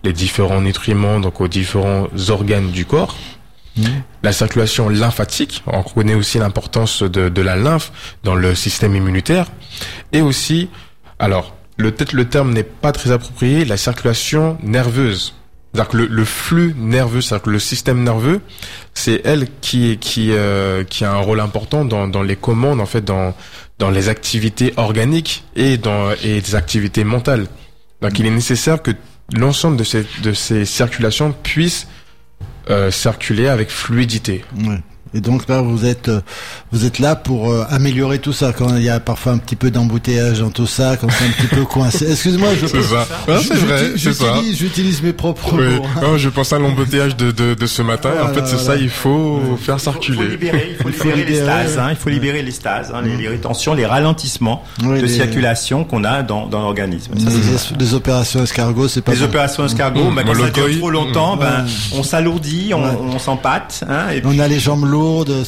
[0.03, 3.17] les différents nutriments donc aux différents organes du corps.
[4.25, 7.93] La circulation lymphatique, on connaît aussi l'importance de, de la lymphe
[8.25, 9.47] dans le système immunitaire.
[10.13, 10.69] Et aussi,
[11.21, 15.35] alors, le- peut-être le terme n'est pas très approprié, la circulation nerveuse.
[15.73, 18.41] C'est-à-dire que le, le flux nerveux, c'est-à-dire que le système nerveux,
[18.95, 22.87] c'est elle qui, qui, euh, qui a un rôle important dans, dans les commandes, en
[22.87, 23.33] fait, dans,
[23.79, 27.47] dans les activités organiques et dans et des activités mentales.
[28.01, 28.93] Donc, il est nécessaire que
[29.33, 31.89] l'ensemble de ces, de ces circulations puissent
[32.71, 34.45] euh, circuler avec fluidité.
[35.15, 36.21] Et donc là, vous êtes, euh,
[36.73, 38.53] vous êtes là pour euh, améliorer tout ça.
[38.53, 41.31] Quand il y a parfois un petit peu d'embouteillage dans tout ça, quand c'est un
[41.31, 42.07] petit peu coincé.
[42.11, 42.67] Excuse-moi, je.
[42.67, 45.77] Ah, c'est vrai, j'utilise- mes propres Oui.
[45.77, 45.85] mots.
[45.97, 46.01] hein.
[46.13, 48.11] Oh, je pense à l'embouteillage de, de, de ce matin.
[48.23, 48.65] en fait, c'est voilà.
[48.65, 50.29] ça, il faut faire Il faut circuler.
[50.29, 53.01] libérer, il faut Il faut libérer les stases, hein, il faut libérer les stases, hein,
[53.03, 57.13] les, les rétentions, les ralentissements Oui, de les- circulation qu'on a dans, dans l'organisme.
[57.17, 57.25] Les,
[57.79, 59.25] les opérations escargots, c'est pas les bon.
[59.27, 61.99] opérations escargot, Mmh, bah, quand ça dure trop longtemps, ben, Ouais.
[61.99, 64.98] on s'alourdit, on, s'empâte, hein, et On a les jambes lourdes.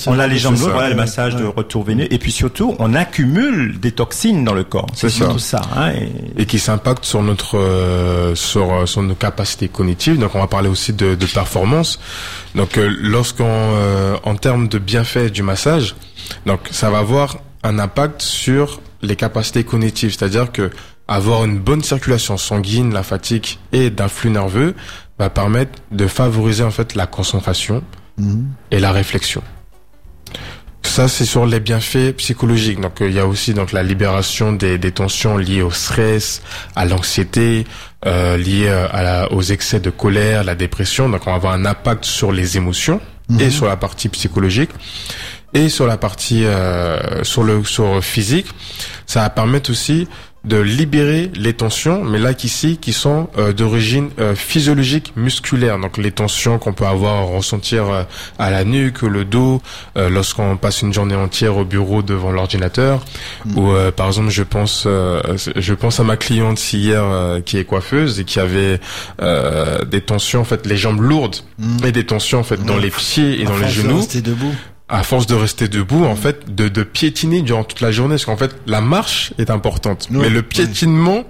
[0.07, 1.01] On a les jambes lourdes, voilà, le Ouais.
[1.01, 4.87] massage de retour veineux, et puis surtout, on accumule des toxines dans le corps.
[4.95, 5.25] C'est C'est ça.
[5.27, 5.63] surtout ça.
[5.77, 10.19] hein, et- Et qui s'impacte sur notre, euh, sur, euh, sur nos capacités cognitives.
[10.19, 11.99] Donc, on va parler aussi de, de performance.
[12.55, 15.95] Donc, euh, lorsqu'on, euh, en termes de bienfaits du massage,
[16.47, 20.11] donc, ça va avoir un impact sur les capacités cognitives.
[20.17, 20.71] C'est-à-dire que
[21.09, 24.75] avoir une bonne circulation sanguine, lymphatique et d'un flux nerveux
[25.19, 27.83] va permettre de favoriser, en fait, la concentration
[28.21, 28.47] Mhm.
[28.71, 29.43] et la réflexion.
[30.83, 32.81] Ça, c'est sur les bienfaits psychologiques.
[32.81, 36.43] Donc, euh, il y a aussi donc la libération des, des tensions liées au stress,
[36.75, 37.65] à l'anxiété,
[38.07, 41.09] euh, liées euh, à la- aux excès de colère, la dépression.
[41.09, 43.01] Donc, on va avoir un impact sur les émotions
[43.39, 44.71] et sur la partie psychologique
[45.55, 48.47] et sur la partie euh, sur le sur physique.
[49.07, 50.09] Ça va permettre aussi
[50.45, 55.79] de libérer les tensions, mais là qu'ici, qui sont euh, d'origine euh, physiologique musculaire.
[55.79, 58.03] Donc les tensions qu'on peut avoir ressentir euh,
[58.39, 59.61] à la nuque, le dos,
[59.99, 63.05] euh, lorsqu'on passe une journée entière au bureau devant l'ordinateur,
[63.55, 65.21] ou euh, par exemple, je pense, euh,
[65.57, 68.81] je pense à ma cliente hier euh, qui est coiffeuse et qui avait
[69.21, 71.37] euh, des tensions, en fait, les jambes lourdes
[71.85, 74.01] et des tensions en fait dans les pieds et dans les genoux.
[74.23, 74.55] debout.
[74.91, 78.25] À force de rester debout, en fait, de, de piétiner durant toute la journée, parce
[78.27, 81.25] qu'en fait, la marche est importante, mais le piétinement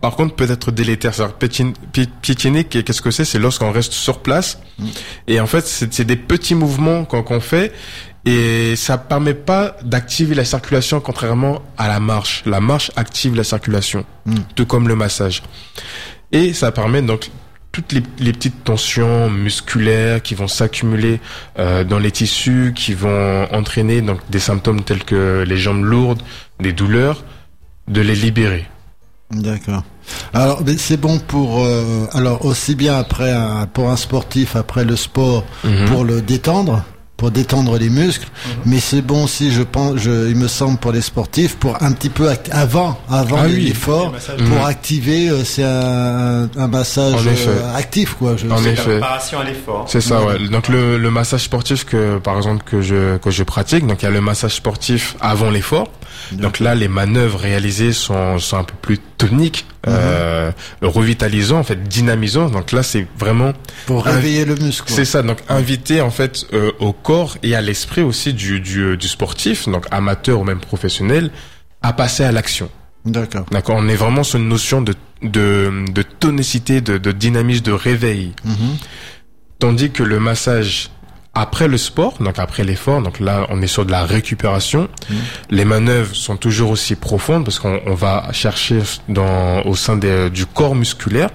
[0.00, 1.12] par contre peut être délétère.
[1.34, 3.26] Pi- piétiner, qu'est- qu'est-ce que c'est?
[3.26, 4.58] C'est lorsqu'on reste sur place.
[5.26, 7.72] Et en fait c'est c'est des petits mouvements qu'on fait.
[8.24, 12.42] Et ça permet pas d'activer la circulation contrairement à la marche.
[12.46, 14.06] La marche active la circulation,
[14.54, 15.42] tout comme le massage.
[16.32, 17.30] Et ça permet donc
[17.72, 21.20] toutes les, les petites tensions musculaires qui vont s'accumuler
[21.58, 26.22] euh, dans les tissus, qui vont entraîner donc des symptômes tels que les jambes lourdes,
[26.58, 27.22] des douleurs,
[27.88, 28.66] de les libérer.
[29.30, 29.84] D'accord.
[30.34, 34.96] Alors, c'est bon pour euh, alors aussi bien après un, pour un sportif après le
[34.96, 35.84] sport Mhm.
[35.86, 36.84] pour le détendre,
[37.20, 38.26] pour détendre les muscles,
[38.64, 41.92] mais c'est bon aussi, je pense, je, il me semble pour les sportifs pour un
[41.92, 44.64] petit peu avant avant Ah l'effort Le pour Mhm.
[44.64, 45.28] activer.
[45.28, 47.48] euh, c'est un, un massage En effet.
[47.50, 48.36] euh, actif quoi.
[48.38, 48.82] Je En effet.
[48.98, 49.84] préparation à l'effort.
[49.86, 50.38] C'est ça, ouais.
[50.48, 54.06] Donc le, le massage sportif que par exemple que je que je pratique, donc il
[54.06, 55.88] y a le massage sportif avant l'effort.
[56.32, 58.98] Donc là, les manœuvres réalisées sont sont un peu plus
[59.28, 60.50] toniques, euh,
[60.82, 62.48] revitalisant, en fait, dynamisant.
[62.48, 63.52] Donc là, c'est vraiment
[63.86, 64.90] Pour réveiller le muscle.
[64.90, 68.96] C'est ça, donc inviter en fait euh, au corps et à l'esprit aussi du, du,
[68.96, 71.30] du sportif, donc amateur ou même professionnel,
[71.82, 72.70] à passer à l'action.
[73.04, 73.46] D'accord.
[73.50, 77.72] D'accord, on est vraiment sur une notion de de, de tonicité, de, de dynamisme, de
[77.72, 78.32] réveil.
[78.44, 78.76] Mhm.
[79.58, 80.90] Tandis que le massage
[81.34, 84.88] après le sport, donc après l'effort, donc là on est sur de la récupération.
[85.50, 90.28] Les manœuvres sont toujours aussi profondes parce qu'on on va chercher dans au sein des-
[90.30, 91.30] du corps musculaire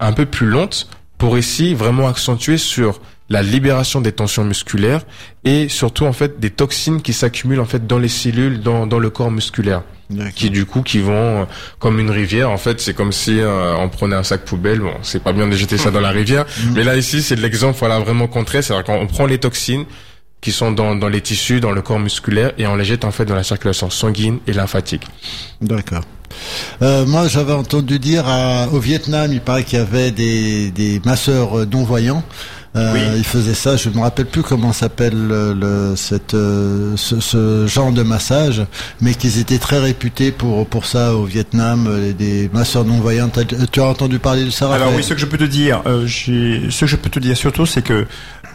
[0.00, 0.88] un peu plus lente
[1.18, 5.02] pour ici vraiment accentuer sur la libération des tensions musculaires
[5.44, 9.00] et surtout en fait des toxines qui s'accumulent en fait dans les cellules dans, dans
[9.00, 9.82] le corps musculaire.
[10.34, 11.44] Qui du coup qui vont euh,
[11.78, 14.80] comme une rivière en fait c'est comme si euh, on prenait un sac poubelle.
[14.80, 16.46] Bon c'est pas bien de jeter ça dans la rivière.
[16.74, 18.64] Mais là ici c'est l'exemple voilà vraiment contraire.
[18.64, 19.84] C'est-à-dire qu'on prend les toxines
[20.40, 23.10] qui sont dans, dans les tissus dans le corps musculaire et on les jette en
[23.10, 25.02] fait dans la circulation sanguine et lymphatique.
[25.60, 26.04] D'accord.
[26.82, 31.00] Euh, moi, j'avais entendu dire à- au Vietnam, il paraît qu'il y avait des, des
[31.04, 32.22] masseurs non voyants.
[32.78, 33.00] Euh, Oui.
[33.18, 33.76] Ils faisaient ça.
[33.76, 38.62] Je me rappelle plus comment s'appelle le, le- cette euh, ce, ce genre de massage,
[39.00, 41.86] mais qu'ils étaient très réputés pour pour ça au Vietnam.
[41.88, 43.30] euh, Des masseurs non voyants.
[43.72, 46.80] Tu as entendu parler de ça Alors oui, ce que je peux te dire, ce
[46.80, 48.06] que je peux te dire surtout, c'est que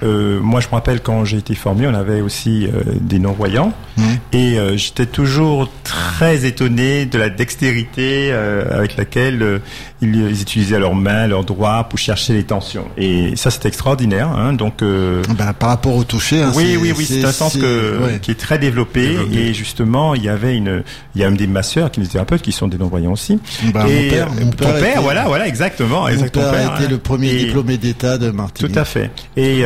[0.03, 3.73] euh, moi, je me rappelle quand j'ai été formé, on avait aussi euh, des non-voyants,
[3.97, 4.03] Mhm.
[4.33, 9.61] et euh, j'étais toujours très étonné de la dextérité avec laquelle
[10.01, 12.85] ils, ils utilisaient leurs mains, leurs doigts pour chercher les tensions.
[12.97, 14.29] Et ça, c'est extraordinaire.
[14.29, 16.41] Hein, donc euh, Ben, par rapport au toucher.
[16.41, 18.19] hein, oui, c'est- oui, oui, c'est un sens que, ouais.
[18.21, 19.37] qui est très développé, Développé.
[19.37, 20.83] et justement, il y avait une,
[21.15, 23.39] il y a même des masseurs, kinésithérapeutes, qui sont des non-voyants aussi.
[23.73, 26.49] Ben, et mon père, ton père était- voilà, voilà, exactement, Mon exactement.
[26.51, 26.87] père été hein.
[26.89, 28.73] le premier Et- diplômé d'État de Martinique.
[28.73, 29.11] Tout à fait.
[29.37, 29.63] Et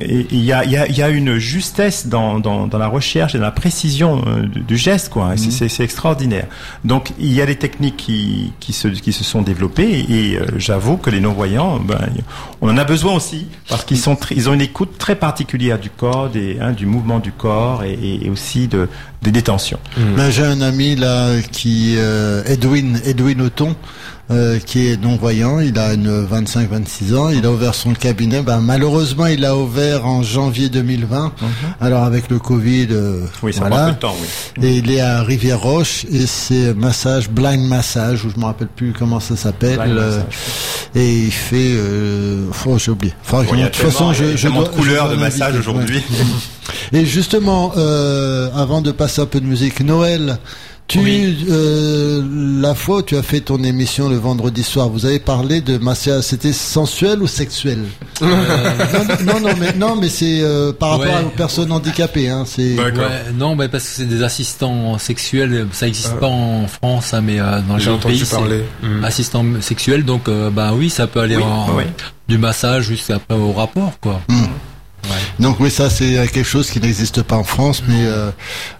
[0.00, 2.86] il y a, il y, a, il y a une justesse dans, dans, dans la
[2.88, 5.34] recherche et dans la précision euh, du, du geste, quoi.
[5.34, 6.46] Et c'est- extraordinaire.
[6.84, 10.44] Donc il y a des techniques qui, qui, se, qui se sont développées et euh,
[10.56, 11.98] j'avoue que les non-voyants, ben,
[12.60, 15.78] on en a besoin aussi parce qu'ils sont, tr- ils ont une écoute très particulière
[15.78, 18.88] du corps, des, hein, du mouvement du corps et, aussi de,
[19.22, 19.78] des détentions.
[20.16, 23.74] Ben, j'ai un ami là qui euh, Edwin Edwin Auton
[24.30, 28.42] euh, qui est non voyant, il a une 25-26 ans, il a ouvert son cabinet.
[28.42, 31.32] Ben, malheureusement, il l'a ouvert en janvier 2020.
[31.80, 33.86] Alors avec le Covid, euh, Oui, ça prend un voilà.
[33.88, 34.66] peu de temps, oui.
[34.66, 38.68] Et il est à Rivière Roche et c'est massage blind massage ou je me rappelle
[38.68, 39.78] plus comment ça s'appelle.
[39.78, 40.24] Blind euh, massage.
[40.94, 43.14] et il fait, euh, oh, j'ai oublié.
[43.24, 45.58] Enfin, Bon, de toute façon, je, je dois, de couleurs je de dois massage l'inviter,
[45.70, 45.96] aujourd'hui.
[45.96, 46.98] ouais.
[47.00, 50.38] Et justement, euh, avant de passer un peu de musique, Noël,
[50.88, 51.46] tu, Oui.
[51.50, 52.22] euh,
[52.60, 55.76] la fois où tu as fait ton émission le vendredi soir, vous avez parlé de
[55.78, 57.78] massage, c'était sensuel ou sexuel?
[58.20, 58.28] Non,
[59.34, 61.24] non, non, mais non, mais c'est euh, par rapport Ouais.
[61.26, 62.44] aux personnes handicapées, hein.
[62.46, 62.76] C'est.
[62.78, 62.92] Ouais,
[63.36, 67.38] non, mais parce que c'est des assistants sexuels, ça existe pas en France, hein, mais
[67.38, 69.04] euh, dans les j'ai autres entendu pays, c'est parler Mm.
[69.04, 71.84] assistant sexuel, donc euh, bah oui, ça peut aller Oui, en, oui.
[72.28, 74.20] du massage jusqu'à après au rapport, quoi.
[75.38, 78.30] Donc oui, ça c'est euh, quelque chose qui n'existe pas en France, mais euh,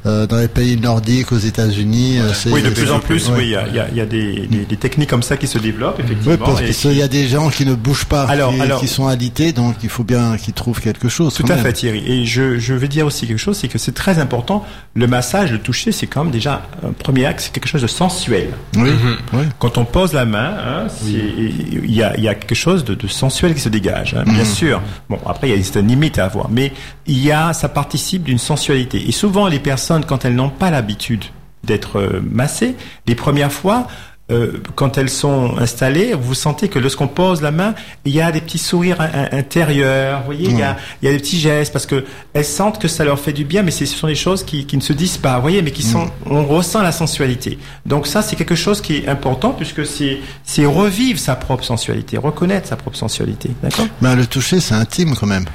[0.07, 3.35] euh, dans les pays nordiques, aux États-Unis, c'est Oui, de plus en plus, ouais.
[3.39, 5.23] oui, il y a, il y a- il y a des, des, des techniques comme
[5.23, 6.33] ça qui se développent, effectivement.
[6.33, 8.89] Oui, parce qu'il y a des gens qui ne bougent pas, Alors, qui, alors- qui
[8.89, 11.35] sont alités, donc il faut bien qu'ils trouvent quelque chose.
[11.35, 11.65] Tout à même.
[11.65, 12.03] fait Thierry.
[12.07, 14.65] Et je, je veux dire aussi quelque chose, c'est que c'est très important.
[14.95, 17.87] Le massage, le toucher, c'est quand même déjà un premier acte, c'est quelque chose de
[17.87, 18.49] sensuel.
[18.77, 18.91] Oui,
[19.33, 19.45] oui.
[19.61, 22.85] Quand on pose la main, hein, c'est- il y, a, il y a quelque chose
[22.85, 24.15] de, de sensuel qui se dégage.
[24.19, 24.83] hein, Bien sûr.
[25.09, 26.73] Bon, après il y a limites à avoir, mais
[27.07, 29.09] il y a, ça participe d'une sensualité.
[29.09, 31.25] Et souvent les personnes, quand elles n'ont pas l'habitude
[31.65, 32.75] d'être euh, massées,
[33.07, 33.87] les premières fois,
[34.31, 38.31] euh, quand elles sont installées, vous sentez que lorsqu'on pose la main, il y a
[38.31, 40.19] des petits sourires in- in- intérieurs.
[40.21, 42.05] Vous voyez, il y a, il y a des petits gestes parce que
[42.35, 44.77] elles sentent que ça leur fait du bien, mais ce sont des choses qui, qui
[44.77, 45.37] ne se disent pas.
[45.37, 47.59] Vous voyez, mais qui sont, on ressent la sensualité.
[47.87, 52.19] Donc ça, c'est quelque chose qui est important puisque c'est, c'est revivre sa propre sensualité,
[52.19, 53.51] reconnaître sa propre sensualité.
[53.63, 53.87] D'accord?
[54.03, 55.47] Ben, le toucher, c'est intime quand même.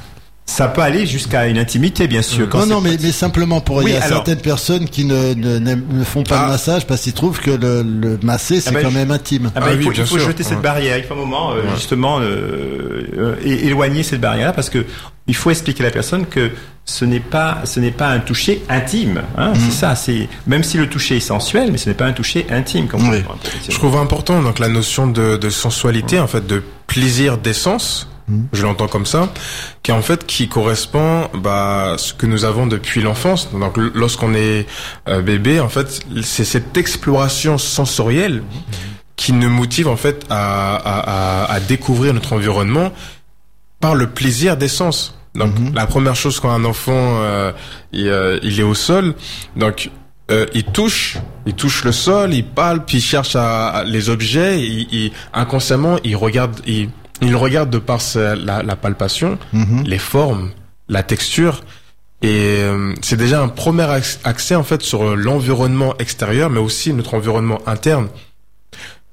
[0.45, 2.49] Ça peut aller jusqu'à une intimité, bien sûr.
[2.49, 4.17] quand non, c'est non, mais, simplement pour il y Oui, a alors.
[4.17, 6.45] certaines personnes qui ne, ne, n'aiment- ne font pas Ah.
[6.45, 9.11] de massage parce qu'ils trouvent que le, le masser c'est Ah ben, quand je- même
[9.11, 9.51] intime.
[9.55, 10.97] Ah bah, Ah il oui, faut, il jeter cette barrière.
[10.97, 14.85] Il faut un moment euh, justement euh, euh, éloigner cette barrière-là parce que
[15.27, 16.51] il faut expliquer à la personne que
[16.83, 19.21] ce n'est pas ce n'est pas un toucher intime.
[19.37, 19.95] Hein, C'est ça.
[19.95, 22.87] C'est même si le toucher est sensuel, mais ce n'est pas un toucher intime.
[22.87, 23.23] Comme Oui.
[23.69, 28.09] Je trouve important donc la notion de, de sensualité, en fait, de plaisir d'essence.
[28.53, 29.29] Je l'entends comme ça,
[29.83, 33.49] qui en fait qui correspond bah à ce que nous avons depuis l'enfance.
[33.51, 34.65] Donc lorsqu'on est
[35.07, 38.43] euh, bébé, en fait, c'est cette exploration sensorielle
[39.15, 40.99] qui nous motive en fait à, à,
[41.45, 42.91] à, à découvrir notre environnement
[43.79, 45.17] par le plaisir d'essence.
[45.35, 47.51] Donc la première chose quand un enfant euh,
[47.91, 49.15] il, euh, il est au sol,
[49.55, 49.89] donc
[50.31, 54.61] euh, il touche, il touche le sol, il palpe, il cherche à, à- les objets,
[54.61, 56.89] il, il- inconsciemment il regarde, il,
[57.21, 59.83] il regarde de par sa- la, la palpation, Mhm.
[59.85, 60.51] les formes,
[60.89, 61.61] la texture.
[62.21, 63.87] Et euh, c'est déjà un premier
[64.23, 68.07] accès en fait sur l'environnement extérieur, mais aussi notre environnement interne.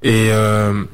[0.02, 0.84] Et euh,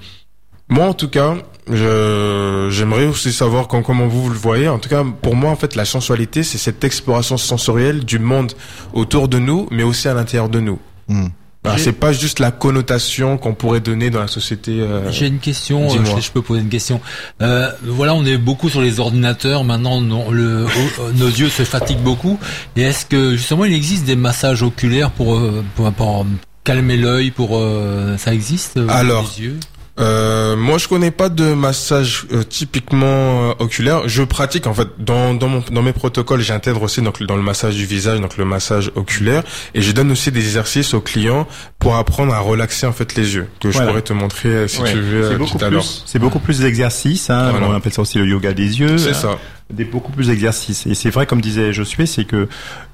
[0.68, 1.34] moi, en tout cas,
[1.70, 4.68] j'aimerais aussi savoir quand, comment vous, vous le voyez.
[4.68, 8.52] En tout cas, pour moi, en fait, la sensualité, c'est cette exploration sensorielle du monde
[8.92, 10.78] autour de nous, mais aussi à l'intérieur de nous.
[11.08, 11.26] Mm.
[11.66, 14.80] Alors, J'ai- c'est pas juste la connotation qu'on pourrait donner dans la société.
[14.80, 16.14] euh, J'ai une question, euh, dis-moi.
[16.20, 17.00] je, je peux poser une question.
[17.42, 19.64] Euh, voilà, on est beaucoup sur les ordinateurs.
[19.64, 22.38] Maintenant, non, le, o- nos yeux se fatiguent beaucoup.
[22.76, 26.26] Et est-ce que justement, il existe des massages oculaires pour euh, pour, pour
[26.64, 29.58] calmer l'œil Pour euh, ça existe euh, Alors, les yeux?
[29.98, 34.08] Euh, moi, je connais pas de massage euh, typiquement euh, oculaire.
[34.08, 37.42] Je pratique en fait dans dans mon dans mes protocoles, j'intègre aussi donc dans le
[37.42, 39.42] massage du visage, donc le massage oculaire,
[39.74, 41.46] et je donne aussi des exercices aux clients
[41.78, 44.80] pour apprendre à relaxer en fait les yeux que je pourrais te montrer euh, si
[44.82, 44.92] Ouais.
[44.92, 45.84] tu veux euh, tout à l'heure.
[46.04, 47.30] c'est beaucoup plus d'exercices.
[47.30, 47.68] Hein, Voilà.
[47.68, 48.98] On appelle ça aussi le yoga des yeux.
[48.98, 49.14] C'est hein.
[49.14, 49.38] ça.
[49.70, 50.86] Des beaucoup plus d'exercices.
[50.86, 52.48] Et c'est vrai, comme disait Josué, c'est que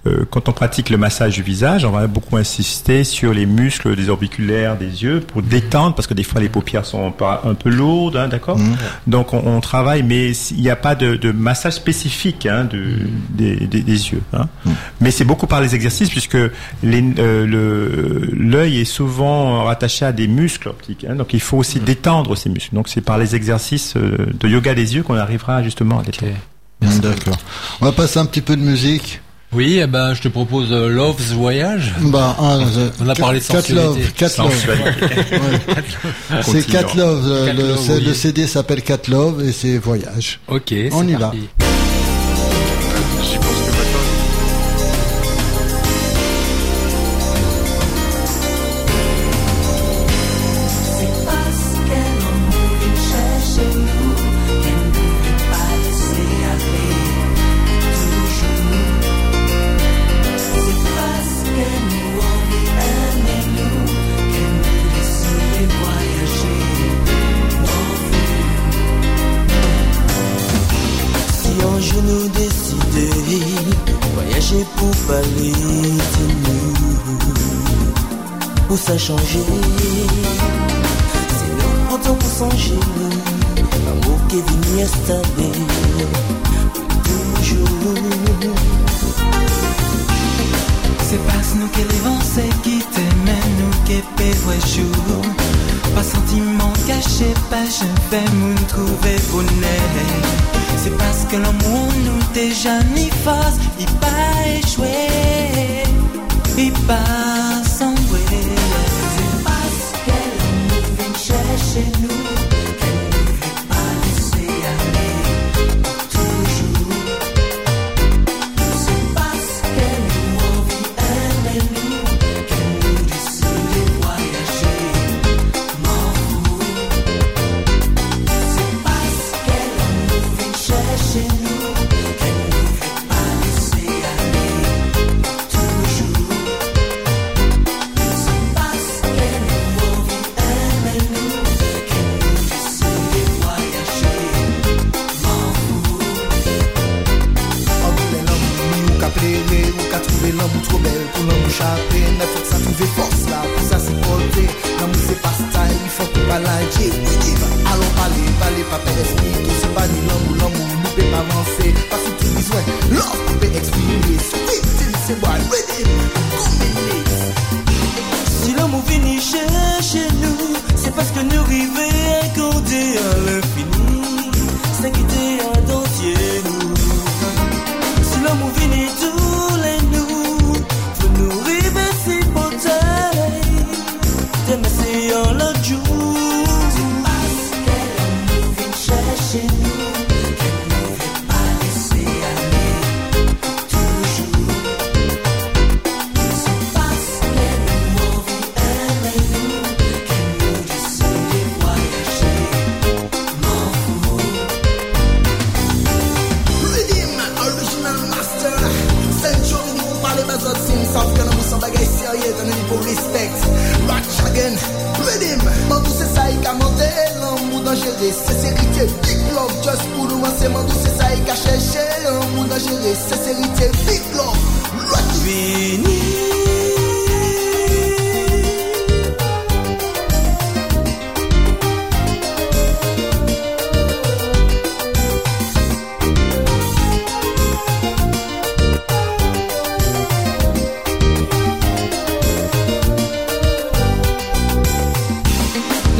[0.06, 3.94] euh, quand on pratique le massage du visage, on va beaucoup insister sur les muscles
[3.94, 7.12] des orbiculaires des yeux pour détendre, parce que des fois les paupières sont
[7.44, 8.58] un peu, lourdes, hein, d'accord
[9.06, 12.96] Donc on, on travaille, mais il n'y a pas de, de massage spécifique hein, de,
[13.30, 14.22] des, des, des yeux.
[14.32, 14.48] Hein.
[15.00, 16.50] Mais c'est beaucoup par les exercices, puisque euh,
[18.32, 21.04] l'œil est souvent rattaché à des muscles optiques.
[21.08, 22.74] Hein, donc il faut aussi détendre ces muscles.
[22.74, 26.32] Donc c'est par les exercices euh, de yoga des yeux qu'on arrivera justement à détendre.
[27.00, 27.36] D'accord.
[27.80, 29.20] On va passer un petit peu de musique.
[29.54, 31.92] Oui, eh ben, je te propose euh, Love's Voyage.
[32.00, 32.58] Bah, ah,
[33.00, 33.62] On a parlé de Cat.
[33.68, 34.54] Love, Cat Love.
[36.30, 36.42] Ouais.
[36.42, 37.24] C'est Cat Love.
[37.28, 38.04] euh, Cat le, Love, c'est- oui.
[38.04, 40.40] le CD s'appelle Cat Love et c'est Voyage.
[40.48, 41.18] Ok, c'est On y va.
[41.18, 41.48] parti.
[41.58, 41.81] C'est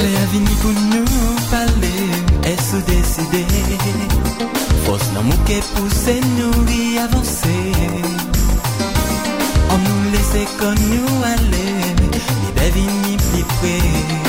[0.03, 1.91] Le avini pou nou pale
[2.51, 3.43] E sou deside
[4.83, 7.55] Fos nan mou ke puse nou y avanse
[9.71, 11.65] An nou lese kon nou ale
[12.03, 14.22] Li devini pli pre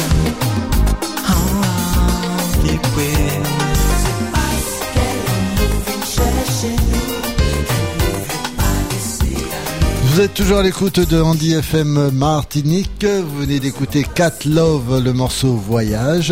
[10.14, 13.03] Vous êtes toujours à l'écoute de Andy FM Martinique.
[13.03, 16.32] Vous venez d'écouter Cat Love, le morceau Voyage.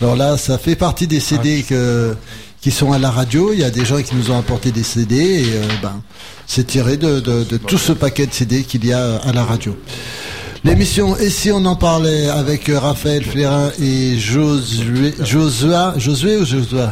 [0.00, 2.16] Alors là, ça fait partie des CD que,
[2.62, 3.52] qui sont à la radio.
[3.52, 6.00] Il y a des gens qui nous ont apporté des CD et euh, ben,
[6.46, 9.44] c'est tiré de, de, de tout ce paquet de CD qu'il y a à la
[9.44, 9.76] radio.
[10.64, 16.86] L'émission Et si on en parlait avec Raphaël Flérin et Josué, Josué, Josué ou Josué?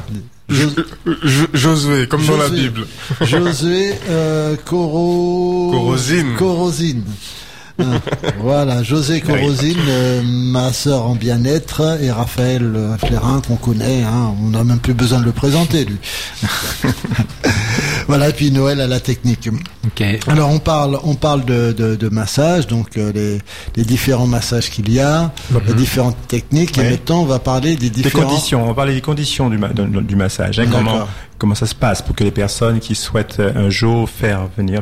[0.50, 0.70] Jo-
[1.06, 2.48] Jo- Josué, comme dans la.
[2.48, 2.86] Bible.
[3.22, 5.70] Josué euh, Coro...
[5.72, 6.34] Corosine.
[6.36, 7.04] Corosine.
[7.78, 8.00] Hein,
[8.42, 14.34] voilà, José Corosine, euh, ma sœur en bien-être, et Raphaël euh, Flérin qu'on connaît, hein,
[14.44, 15.96] on n'a même plus besoin de le présenter, lui.
[18.10, 19.48] voilà, et puis Noël à la technique.
[20.26, 23.38] Alors on parle, on parle de, de, de massage, donc euh, les,
[23.76, 25.32] les différents massages qu'il y a,
[25.66, 26.90] les différentes techniques, et Ouais.
[26.90, 28.26] maintenant on va parler des Des différents...
[28.28, 30.58] conditions, on va parler des conditions du, ma- de- de- du massage.
[30.58, 31.06] hein, comment,
[31.38, 34.80] comment ça se passe pour que les personnes qui souhaitent euh, un jour faire venir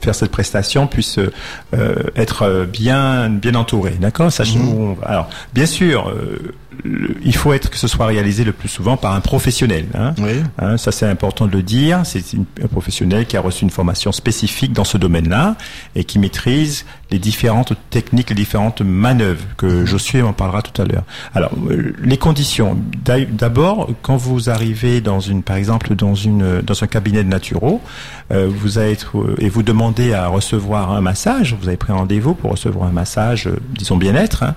[0.00, 3.96] faire cette prestation puissent euh, être euh, bien bien entourées.
[4.00, 4.30] D'accord?
[4.30, 4.68] Sachez Mhm.
[4.68, 5.06] on va.
[5.06, 6.54] Alors, bien sûr, euh,
[6.88, 9.86] le- il faut être que ce soit réalisé le plus souvent par un professionnel.
[9.94, 10.14] Hein.
[10.18, 10.40] Oui.
[10.58, 12.00] Hein, ça c'est important de le dire.
[12.04, 12.22] C'est
[12.62, 15.56] un professionnel qui a reçu une formation spécifique dans ce domaine-là
[15.94, 20.84] et qui maîtrise les différentes techniques, les différentes manœuvres que Josué en parlera tout à
[20.84, 21.04] l'heure.
[21.34, 22.78] Alors euh, les conditions.
[23.04, 27.28] D'a- D'abord, quand vous arrivez dans une, par exemple, dans une dans un cabinet de
[27.28, 27.80] naturaux,
[28.32, 31.56] euh, vous allez être euh, et vous demandez à recevoir un massage.
[31.60, 34.42] Vous avez pris rendez-vous pour recevoir un massage, disons bien-être.
[34.42, 34.54] hein.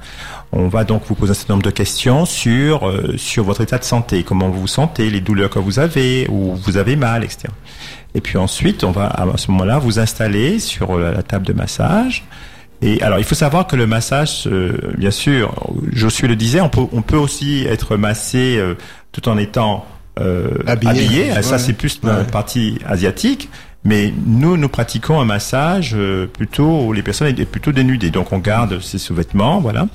[0.54, 3.78] On va donc vous poser un certain nombre de questions sur euh, sur votre état
[3.78, 7.24] de santé, comment vous vous sentez, les douleurs que vous avez, ou vous avez mal,
[7.24, 7.50] etc.
[8.16, 12.24] Et puis ensuite, on va à ce moment-là vous installer sur la, table de massage.
[12.82, 15.54] Et alors, il faut savoir que le massage, euh, bien sûr,
[15.94, 18.74] Josué le disait, on peut, on peut aussi être massé euh,
[19.12, 19.86] tout en étant
[20.20, 20.90] euh, Habillé.
[20.92, 21.32] habillé.
[21.32, 21.42] Ouais.
[21.44, 22.24] Ça, c'est plus la Ouais.
[22.26, 23.50] partie asiatique.
[23.84, 28.12] Mais nous, nous pratiquons un massage euh, plutôt où les personnes étaient plutôt dénudées.
[28.12, 29.88] Donc, on garde ses sous-vêtements, voilà.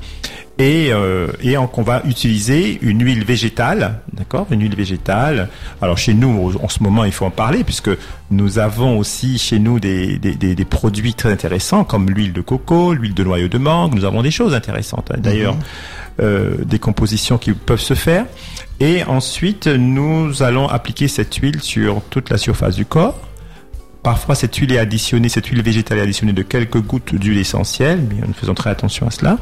[0.58, 5.50] Et, euh, et on, va utiliser une huile végétale, d'accord, une huile végétale.
[5.82, 7.90] Alors chez nous, en ce moment, il faut en parler puisque
[8.30, 12.40] nous avons aussi chez nous des, des, des, des produits très intéressants comme l'huile de
[12.40, 13.94] coco, l'huile de noyau de mangue.
[13.94, 15.10] Nous avons des choses intéressantes.
[15.12, 15.18] hein.
[15.18, 15.56] D'ailleurs,
[16.20, 18.24] euh, des compositions qui peuvent se faire.
[18.80, 23.20] Et ensuite, nous allons appliquer cette huile sur toute la surface du corps.
[24.06, 27.98] Parfois, cette huile est additionnée, cette huile végétale est additionnée de quelques gouttes d'huile essentielle,
[28.08, 29.36] mais nous faisons très attention à cela,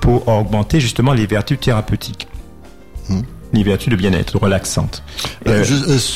[0.00, 2.26] pour augmenter justement les vertus thérapeutiques.
[3.10, 3.20] Hmm.
[3.52, 5.02] Les vertus de bien-être, relaxantes.
[5.46, 5.62] Euh,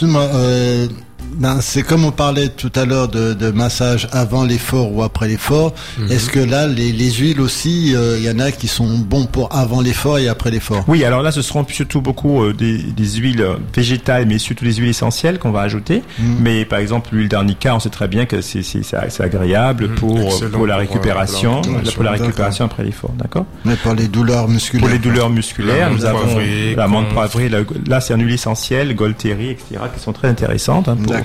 [0.03, 0.89] Euh,
[1.27, 4.93] euh, euh, Ben, c'est comme on parlait tout à l'heure de, de massage avant l'effort
[4.93, 5.74] ou après l'effort.
[5.99, 6.11] Mhm.
[6.11, 9.27] Est-ce que là, les, les huiles aussi, euh, il y en a qui sont bons
[9.27, 10.85] pour avant l'effort et après l'effort?
[10.89, 14.64] Oui, alors là, ce seront surtout beaucoup euh, des, des huiles euh, végétales, mais surtout
[14.64, 16.03] des huiles essentielles qu'on va ajouter.
[16.18, 16.37] Mhm.
[16.41, 19.89] Mais par exemple, l'huile d'arnica, on sait très bien que c'est c'est- c'est- c'est agréable
[19.89, 19.95] Mhm.
[19.97, 23.47] pour, Excellent pour la euh, récupération, pour la pour la récupération après l'effort, d'accord?
[23.64, 24.81] Mais pour les douleurs musculaires.
[24.87, 26.39] Pour les douleurs musculaires, nous avons
[26.77, 30.97] l'amande con- poivrée, là c'est une huile essentielle, Golteri, etc., qui sont très intéressantes hein,
[31.03, 31.15] pour.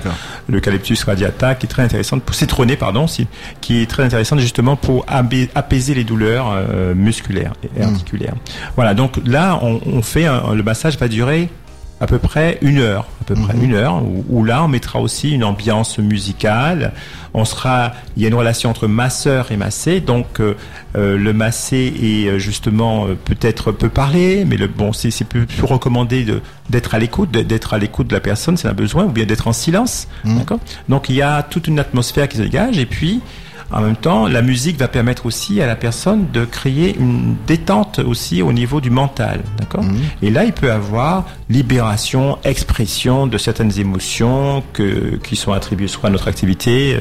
[0.48, 3.26] L'eucalyptus radiata, qui est très intéressante pour citronner, pardon, si-
[3.60, 7.88] qui est très intéressante justement pour apaiser les douleurs euh, musculaires et Mm.
[7.94, 8.34] articulaires.
[8.76, 11.48] Voilà, donc là on, on fait un- le massage va durer
[12.00, 13.64] à peu près une heure, peu près Mhm.
[13.64, 16.92] une heure, où, où là on mettra aussi une ambiance musicale.
[17.34, 20.54] On sera, il y a une relation entre masseur et massé, donc euh,
[20.96, 25.24] euh, le massé est euh, justement euh, peut-être peut parler, mais le bon c'est c'est
[25.24, 28.70] plus, plus recommandé de d'être à l'écoute, d'être à l'écoute de la personne si elle
[28.72, 30.38] a besoin, ou bien d'être en silence, Mhm.
[30.38, 30.58] d'accord?
[30.88, 33.20] Donc il y a toute une atmosphère qui se dégage, et puis
[33.72, 37.98] en même temps, la musique va permettre aussi à la personne de créer une détente
[38.00, 39.98] aussi au niveau du mental, d'accord Mhm.
[40.22, 46.08] Et là, il peut avoir libération, expression de certaines émotions que, qui sont attribuées soit
[46.08, 47.00] à notre activité euh,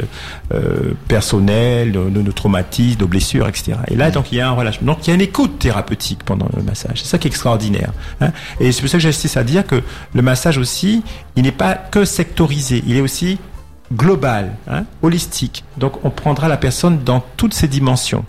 [0.53, 3.74] euh, personnelle, de, de nos traumatismes, nos blessures, etc.
[3.89, 4.93] Et là, donc, il y a un relâchement.
[4.93, 7.01] Donc, il y a une écoute thérapeutique pendant le massage.
[7.01, 7.91] C'est ça qui est extraordinaire.
[8.22, 8.32] hein.
[8.59, 9.82] Et c'est pour ça que j'insiste à dire que
[10.13, 11.03] le massage aussi,
[11.36, 13.38] il n'est pas que sectorisé, il est aussi
[13.91, 15.63] global, hein, holistique.
[15.77, 18.25] Donc, on prendra la personne dans toutes ses dimensions.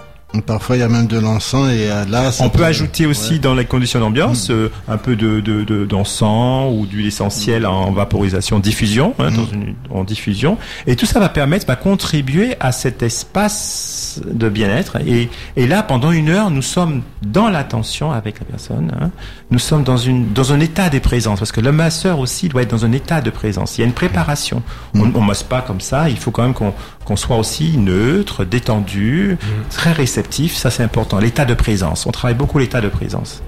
[0.47, 3.35] Parfois, il y a même de l'encens et euh, là, ça On peut ajouter aussi
[3.35, 3.39] ouais.
[3.39, 7.93] dans les conditions d'ambiance euh, un peu de de- de- d'encens ou d'huile essentielle en
[7.93, 10.57] vaporisation, diffusion, hein, dans une, en diffusion,
[10.87, 14.97] et tout ça va permettre, va contribuer à cet espace de bien-être.
[15.07, 18.91] Et, et là, pendant une heure, nous sommes dans l'attention avec la personne.
[19.01, 19.11] hein.
[19.51, 22.63] Nous sommes dans une dans un état de présence, parce que le masseur aussi doit
[22.63, 23.77] être dans un état de présence.
[23.77, 24.63] Il y a une préparation.
[24.95, 26.09] On, on masse pas comme ça.
[26.09, 26.73] Il faut quand même qu'on
[27.13, 29.37] qu'on soit aussi neutre, détendu,
[29.71, 30.57] très réceptif.
[30.57, 31.19] Ça, c'est important.
[31.19, 32.07] L'état de présence.
[32.07, 33.43] On travaille beaucoup l'état de présence.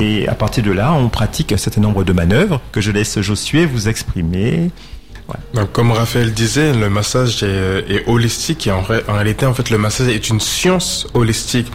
[0.00, 3.20] Et à partir de là, on pratique un certain nombre de manœuvres que je laisse
[3.20, 4.70] Josué vous exprimer.
[5.72, 9.70] Comme Raphaël disait, le massage est, est holistique et en, ré- en réalité, en fait,
[9.70, 11.70] le massage est une science holistique.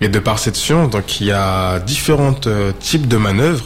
[0.00, 3.64] Et de par cette science, donc, il y a différents euh, types de manœuvres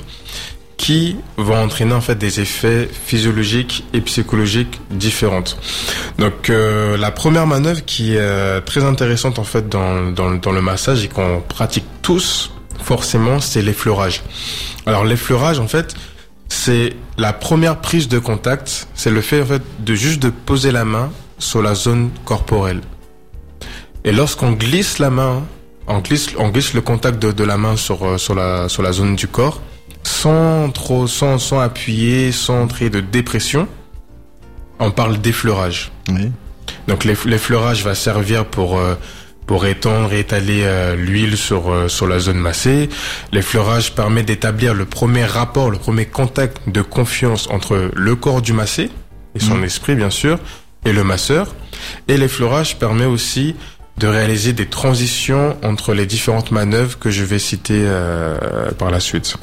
[0.84, 5.56] qui vont entraîner en fait des effets physiologiques et psychologiques différentes.
[6.18, 10.60] Donc euh, la première manœuvre qui est très intéressante en fait dans, dans, dans le
[10.60, 12.50] massage et qu'on pratique tous
[12.82, 14.22] forcément, c'est l'effleurage.
[14.84, 15.94] Alors l'effleurage en fait,
[16.50, 20.70] c'est la première prise de contact, c'est le fait en fait de juste de poser
[20.70, 22.82] la main sur la zone corporelle.
[24.04, 25.44] Et lorsqu'on glisse la main,
[25.86, 28.82] on glisse, on glisse le contact de, de la main sur, euh, sur, la, sur
[28.82, 29.62] la zone du corps,
[30.04, 33.68] sans trop, sans, sans appuyer, sans créer de dépression,
[34.78, 35.90] on parle d'effleurage.
[36.08, 36.30] Oui.
[36.88, 38.94] Donc l'eff- l'effleurage va servir pour euh,
[39.46, 42.88] pour étendre et étaler euh, l'huile sur euh, sur la zone massée.
[43.32, 48.52] L'effleurage permet d'établir le premier rapport, le premier contact de confiance entre le corps du
[48.52, 48.90] massé
[49.34, 50.38] et son esprit bien sûr
[50.84, 51.54] et le masseur.
[52.08, 53.54] Et l'effleurage permet aussi
[53.98, 59.00] de réaliser des transitions entre les différentes manœuvres que je vais citer euh, par la
[59.00, 59.36] suite.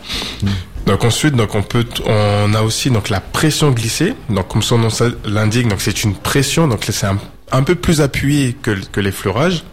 [0.86, 4.14] Donc ensuite, donc on peut, on a aussi donc la pression glissée.
[4.30, 4.89] Donc comme son nom
[5.26, 6.68] l'indique, donc c'est une pression.
[6.68, 7.18] Donc c'est un,
[7.52, 9.64] un peu plus appuyé que, que l'effleurage.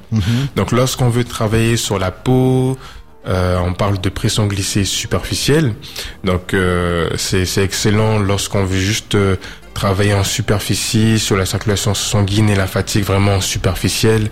[0.56, 2.78] Donc lorsqu'on veut travailler sur la peau,
[3.26, 5.74] euh, on parle de pression glissée superficielle.
[6.24, 9.36] Donc euh, c'est excellent lorsqu'on veut juste euh,
[9.74, 14.28] travailler en superficie sur la circulation sanguine et la fatigue vraiment superficielle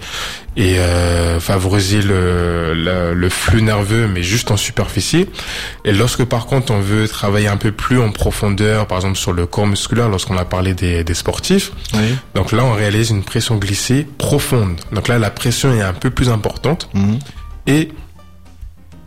[0.56, 5.26] et euh, favoriser le, le, le flux nerveux mais juste en superficie.
[5.84, 9.32] Et lorsque par contre on veut travailler un peu plus en profondeur, par exemple sur
[9.32, 12.16] le corps musculaire, lorsqu'on a parlé des, des sportifs, Oui.
[12.34, 14.80] donc là on réalise une pression glissée profonde.
[14.92, 17.18] Donc là la pression est un peu plus importante Mhm.
[17.68, 17.90] et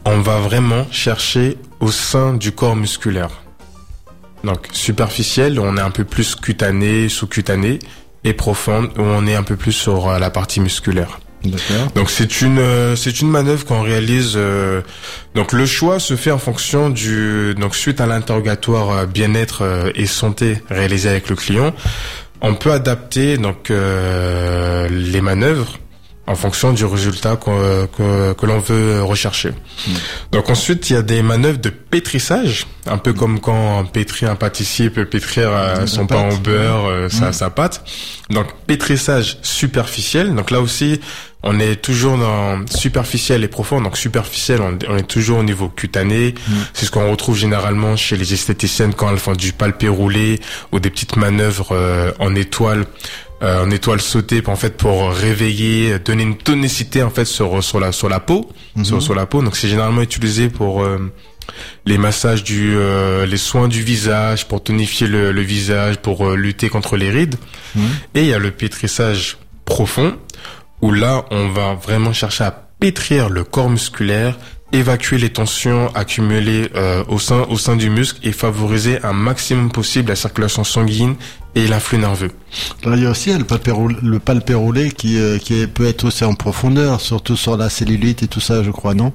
[0.10, 3.30] on va vraiment chercher au sein du corps musculaire.
[4.44, 7.80] Donc superficielle, on est un peu plus cutané, sous-cutané,
[8.24, 11.20] et profonde, où on est un peu plus sur euh, la partie musculaire.
[11.44, 11.92] D'accord.
[11.96, 14.34] Donc c'est une euh, c'est une manœuvre qu'on réalise.
[14.36, 14.82] euh,
[15.36, 19.92] donc le choix se fait en fonction du donc suite à l'interrogatoire euh, bien-être euh,
[19.96, 21.74] et santé réalisé avec le client,
[22.42, 25.78] on peut adapter donc euh, les manœuvres
[26.30, 29.52] en fonction du résultat qu'on- que, que l'on veut rechercher.
[30.32, 34.28] Donc ensuite, il y a des manœuvres de pétrissage, un peu comme quand on pétrit
[34.28, 37.34] un pâtissier peut pétrir euh, son pain au beurre, euh, sa, Mm.
[37.34, 37.84] sa pâte.
[38.30, 40.36] Donc pétrissage superficiel.
[40.36, 41.02] Donc là aussi,
[41.42, 43.82] on est toujours dans superficiel et profond.
[43.82, 46.36] Donc superficiel, on, on est toujours au niveau cutané.
[46.76, 50.40] C'est ce qu'on retrouve généralement chez les esthéticiennes quand elles font du palpé roulé
[50.72, 52.86] ou des petites manœuvres euh, en étoile.
[53.42, 57.80] Euh, en étoile sautée en fait pour réveiller donner une tonicité en fait sur sur
[57.80, 58.50] la sur la peau
[58.84, 59.42] sur, sur la peau.
[59.42, 61.12] Donc c'est généralement utilisé pour euh,
[61.86, 66.36] les massages du euh, les soins du visage pour tonifier le, le visage pour euh,
[66.36, 67.36] lutter contre les rides.
[68.14, 70.16] Et il y a le pétrissage profond
[70.82, 74.38] où là on va vraiment chercher à pétrir le corps musculaire
[74.72, 79.72] évacuer les tensions accumulées euh, au sein au sein du muscle et favoriser un maximum
[79.72, 81.16] possible la circulation sanguine
[81.56, 82.32] et l'influx nerveux.
[82.84, 85.88] Là, il y a aussi le palpé roulé, le palpé roulé qui, euh, qui peut
[85.88, 89.14] être aussi en profondeur, surtout sur la cellulite et tout ça, je crois, non?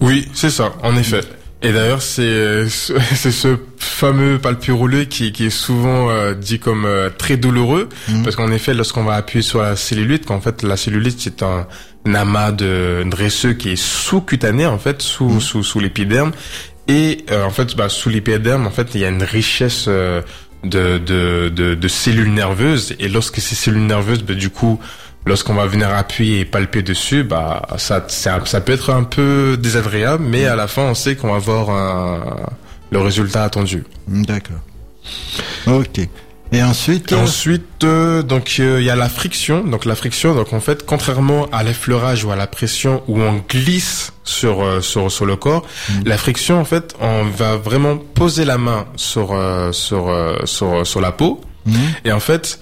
[0.00, 1.20] Oui, c'est ça, en effet.
[1.64, 6.34] Et d'ailleurs, c'est euh, ce- c'est ce fameux palpé roulé qui, qui est souvent euh,
[6.34, 7.88] dit comme euh, très douloureux,
[8.22, 11.66] parce qu'en effet, lorsqu'on va appuyer sur la cellulite, qu'en fait la cellulite c'est un,
[12.06, 16.32] un amas de dresseux qui est sous-cutané en fait, sous sous sous l'épiderme,
[16.86, 20.20] et euh, en fait, bah, sous l'épiderme, en fait, il y a une richesse euh,
[20.64, 24.78] de, de, de, de cellules nerveuses, et lorsque ces cellules nerveuses, bah, du coup,
[25.26, 29.56] lorsqu'on va venir appuyer et palper dessus, bah ça, ça, ça peut être un peu
[29.60, 32.36] désagréable, mais à la fin, on sait qu'on va avoir un,
[32.90, 33.84] le résultat attendu.
[34.08, 34.60] D'accord.
[35.66, 36.00] Ok.
[36.52, 39.64] Et ensuite, Et ensuite, euh, donc euh, il y a la friction.
[39.64, 43.42] Donc la friction, donc en fait, contrairement à l'effleurage ou à la pression où on
[43.48, 45.66] glisse sur euh, sur sur le corps,
[46.04, 50.86] la friction, en fait, on va vraiment poser la main sur euh, sur euh, sur
[50.86, 51.74] sur la peau Mhm.
[52.04, 52.60] et en fait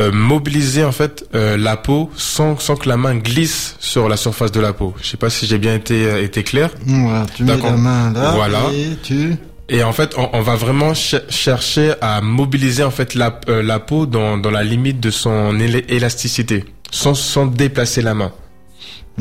[0.00, 4.16] euh, mobiliser en fait euh, la peau sans sans que la main glisse sur la
[4.16, 4.94] surface de la peau.
[5.00, 6.70] Je sais pas si j'ai bien été euh, été clair.
[6.86, 8.60] Voilà, tu mets la main là Voilà.
[8.72, 9.36] et tu...
[9.70, 13.62] Et en fait, on, on va vraiment ch- chercher à mobiliser en fait la, euh,
[13.62, 18.30] la peau dans, dans la limite de son éla- élasticité, sans, sans déplacer la main.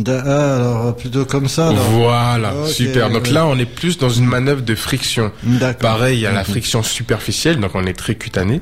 [0.07, 1.69] Ah, alors plutôt comme ça.
[1.69, 1.83] alors.
[1.91, 3.09] Voilà, super.
[3.09, 3.31] Donc ouais.
[3.31, 5.31] là, on est plus dans une manœuvre de friction.
[5.79, 6.45] Pareil, il y a la Mhm.
[6.45, 8.59] friction superficielle, donc on est très cutané.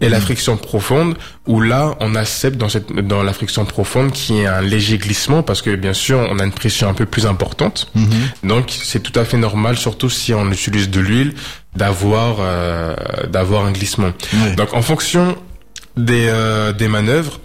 [0.00, 1.16] Et la friction profonde,
[1.46, 5.42] où là, on accepte dans cette, dans la friction profonde qui est un léger glissement,
[5.42, 7.88] parce que bien sûr, on a une pression un peu plus importante.
[7.94, 8.48] Mhm.
[8.48, 11.34] Donc, c'est tout à fait normal, surtout si on utilise de l'huile,
[11.74, 12.94] d'avoir, euh,
[13.28, 14.12] d'avoir un glissement.
[14.56, 15.36] Donc, en fonction
[15.96, 17.40] des, euh, des manœuvres,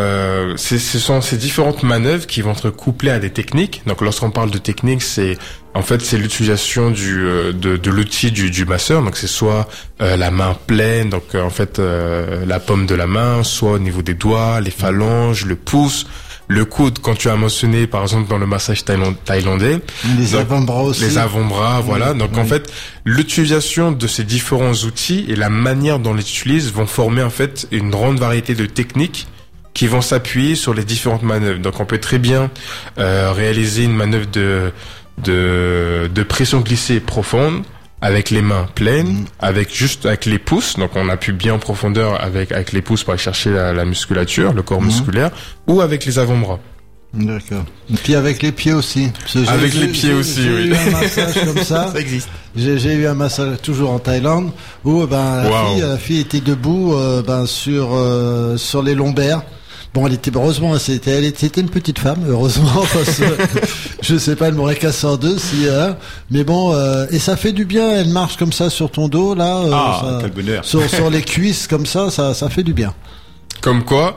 [0.00, 3.82] euh, ce sont ces différentes manœuvres qui vont être couplées à des techniques.
[3.86, 5.36] Donc, lorsqu'on parle de technique, c'est
[5.74, 9.02] en fait c'est l'utilisation du euh, de, de l'outil du, du masseur.
[9.02, 9.68] Donc, c'est soit
[10.00, 13.72] euh, la main pleine, donc euh, en fait euh, la paume de la main, soit
[13.72, 16.06] au niveau des doigts, les phalanges, le pouce.
[16.52, 19.78] Le coude, quand tu as mentionné, par exemple, dans le massage thaïland- thaïlandais,
[20.18, 21.02] Les avant-bras aussi.
[21.04, 22.12] les avant-bras, voilà.
[22.12, 22.72] Donc en fait,
[23.04, 27.30] l'utilisation de ces différents outils et la manière dont on les utilise vont former en
[27.30, 29.28] fait une grande variété de techniques
[29.74, 31.60] qui vont s'appuyer sur les différentes manœuvres.
[31.60, 32.50] Donc on peut très bien
[32.98, 34.72] euh, réaliser une manœuvre de,
[35.24, 37.62] de de pression glissée profonde
[38.02, 40.76] avec les mains pleines, avec juste avec les pouces.
[40.76, 43.84] Donc on appuie bien en profondeur avec avec les pouces pour aller chercher la, la
[43.84, 45.30] musculature, le corps musculaire,
[45.66, 46.58] ou avec les avant-bras.
[47.12, 47.64] D'accord.
[47.92, 49.10] Et puis avec les pieds aussi.
[49.26, 50.66] J'ai- Avec j'ai- les pieds j'ai- aussi, J'ai oui.
[50.68, 51.92] eu un massage comme ça.
[51.96, 52.28] existe.
[52.56, 54.52] J'ai j'ai eu un massage toujours en Thaïlande
[54.84, 55.72] où ben la Wow.
[55.74, 59.42] fille, la fille était debout euh, ben sur euh, sur les lombaires.
[59.92, 63.24] Bon, elle était heureusement, c'était elle était c'était une petite femme, heureusement parce que
[64.02, 65.68] je sais pas, elle m'aurait cassé en deux si.
[65.68, 65.96] hein.
[66.30, 67.90] mais bon, euh, et ça fait du bien.
[67.90, 70.64] Elle marche comme ça sur ton dos là, euh, Ah, ça- quel bonheur.
[70.64, 72.94] sur sur les cuisses comme ça, ça ça fait du bien.
[73.62, 74.16] Comme quoi,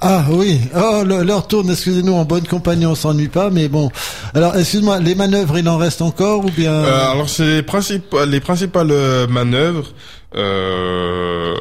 [0.00, 3.90] Ah oui, oh l'heure tourne, excusez-nous, en bonne compagnie on s'ennuie pas, mais bon.
[4.34, 6.72] Alors excuse-moi, les manœuvres il en reste encore ou bien?
[6.72, 9.86] Euh, alors c'est les principales, les principales euh, manœuvres
[10.36, 11.54] euh,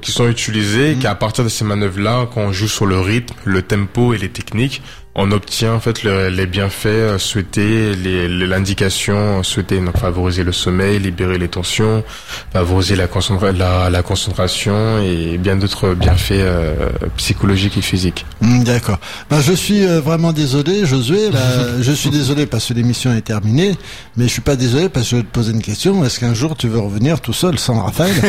[0.00, 3.34] qui sont utilisées, qui à partir de ces manœuvres-là, quand on joue sur le rythme,
[3.44, 4.82] le tempo et les techniques,
[5.16, 10.44] on obtient en fait le- les bienfaits euh, souhaités, les- les- l'indication souhaitée, donc favoriser
[10.44, 12.04] le sommeil, libérer les tensions,
[12.52, 16.74] favoriser la, concentra- la, la concentration et bien d'autres bienfaits euh,
[17.16, 18.24] psychologiques et physiques.
[18.40, 18.98] Hmm, D'accord.
[19.30, 21.30] Ben, je suis euh, vraiment désolé, Josué.
[21.30, 21.40] Là,
[21.80, 23.76] je suis désolé parce que l'émission est terminée,
[24.16, 26.04] mais je suis pas désolé parce que je vais te poser une question.
[26.04, 28.14] Est-ce qu'un jour tu veux revenir tout seul sans Raphaël?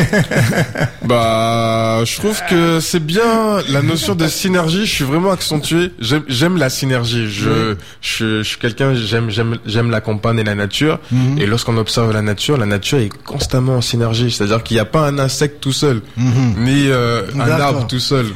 [1.04, 4.86] Bah, je trouve que c'est bien la notion de synergie.
[4.86, 5.90] Je suis vraiment accentué.
[5.98, 7.30] J'aime, j'aime la synergie.
[7.30, 8.94] Je, je, je suis quelqu'un.
[8.94, 10.98] J'aime, j'aime, j'aime la campagne et la nature.
[11.10, 11.38] Mhm.
[11.38, 14.30] Et lorsqu'on observe la nature, la nature est constamment en synergie.
[14.30, 16.54] C'est-à-dire qu'il n'y a pas un insecte tout seul, Mhm.
[16.64, 18.26] ni euh, un arbre tout seul.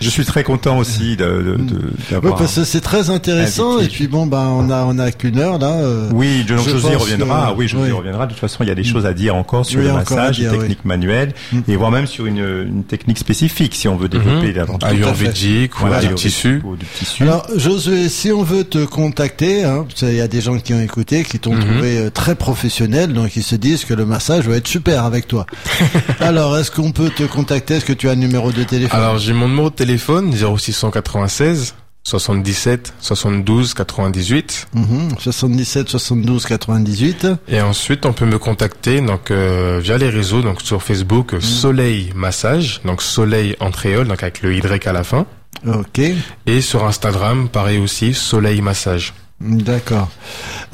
[0.00, 2.36] Je suis très content aussi de, de, de- Oui, d'avoir.
[2.36, 3.76] parce que c'est très intéressant.
[3.78, 3.84] invité.
[3.86, 5.70] Et puis bon, bah, on a, on a qu'une heure là.
[5.72, 7.52] euh, Oui, donc Je José pense reviendra.
[7.52, 7.92] que- oui, José oui.
[7.92, 8.26] reviendra.
[8.26, 10.36] De toute façon, il y a des choses à dire encore sur Oui, le massage,
[10.38, 11.58] dire, les techniques manuelles, Mm.
[11.68, 14.92] et voire même sur une, une technique spécifique si on veut développer davantage.
[14.92, 16.60] Ayurvédique ou Voilà, du tissu.
[16.64, 17.22] ou du tissu.
[17.22, 20.74] Alors, Josué, si on veut te contacter, hein, parce qu'il y a des gens qui
[20.74, 21.60] ont écouté, qui t'ont Mhm.
[21.60, 25.26] trouvé euh, très professionnel, donc ils se disent que le massage va être super avec
[25.28, 25.46] toi.
[26.20, 27.74] Alors, est-ce qu'on peut te contacter?
[27.74, 28.98] Est-ce que tu as un numéro de téléphone?
[29.00, 31.74] Alors j'ai mon numéro de téléphone 0696
[32.04, 37.26] 77 72 98 Mhm, 77 72 98.
[37.48, 41.40] et ensuite on peut me contacter donc euh, via les réseaux donc sur Facebook euh,
[41.40, 45.26] Soleil Massage donc Soleil en créole donc avec le Y à la fin
[45.66, 46.00] Ok,
[46.46, 49.14] et sur Instagram pareil aussi Soleil Massage.
[49.40, 50.08] D'accord.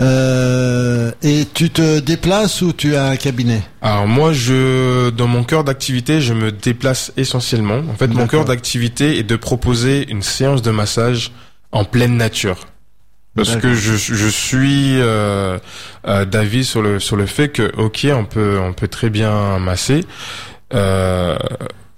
[0.01, 5.45] Euh, et tu te déplaces ou tu as un cabinet Alors moi je dans mon
[5.45, 7.83] cœur d'activité je me déplace essentiellement.
[7.91, 11.33] En fait mon cœur d'activité est de proposer une séance de massage
[11.73, 12.67] en pleine nature.
[13.35, 15.59] Parce que je, je suis euh,
[16.07, 19.59] euh, d'avis sur le sur le fait que ok on peut on peut très bien
[19.59, 20.05] masser,
[20.75, 21.39] euh,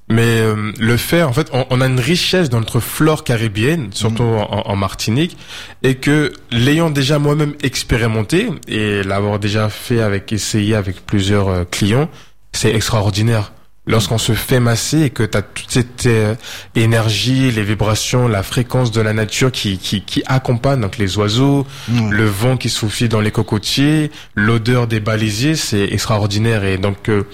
[0.09, 3.89] mais euh, le faire en fait on, on a une richesse dans notre flore caribéenne
[3.93, 5.37] surtout en, en Martinique
[5.83, 11.65] et que l'ayant déjà moi-même expérimenté et l'avoir déjà fait avec essayé avec plusieurs euh,
[11.71, 12.09] clients
[12.53, 13.53] c'est extraordinaire.
[13.87, 16.35] Lorsqu'on se fait masser et que tu as toute cette euh,
[16.75, 21.67] énergie, les vibrations, la fréquence de la nature qui, qui, qui accompagne donc les oiseaux,
[21.89, 22.13] Mm.
[22.13, 26.65] le vent qui souffle dans les cocotiers, l'odeur des balisiers, c'est extraordinaire.
[26.65, 27.25] Et donc, euh,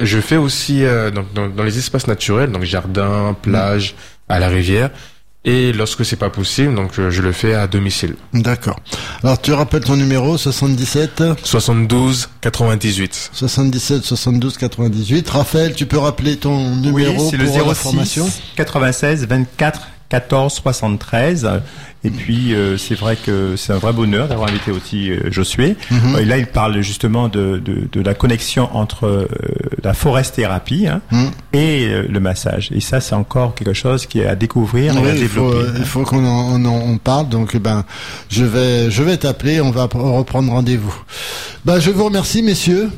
[0.00, 3.94] je fais aussi euh, donc, dans, dans les espaces naturels, donc jardin, plage,
[4.28, 4.90] à la rivière.
[5.48, 8.16] Et lorsque c'est pas possible, donc euh, je le fais à domicile.
[8.34, 8.80] D'accord.
[9.22, 13.30] Alors, tu rappelles ton numéro 77 72 98.
[13.32, 15.30] 77 72 98.
[15.30, 18.26] Raphaël, tu peux rappeler ton Oui, numéro le pour la formation?
[18.26, 21.48] 06 96 24 14 73.
[22.04, 25.76] Et puis euh, c'est vrai que c'est un vrai bonheur d'avoir invité aussi euh, Josué.
[25.90, 26.18] Mhm.
[26.20, 29.26] Et là, il parle justement de, de, de la connexion entre euh,
[29.82, 31.30] la forest-thérapie hein, Mhm.
[31.52, 32.70] et euh, le massage.
[32.72, 35.68] Et ça, c'est encore quelque chose qui est à découvrir et à il faut, développer.
[35.70, 37.28] euh, il faut qu'on en, on en- on parle.
[37.28, 37.84] Donc, eh ben,
[38.28, 39.60] je vais, je vais t'appeler.
[39.60, 40.94] On va reprendre rendez-vous.
[41.64, 42.90] Ben, je vous remercie, messieurs.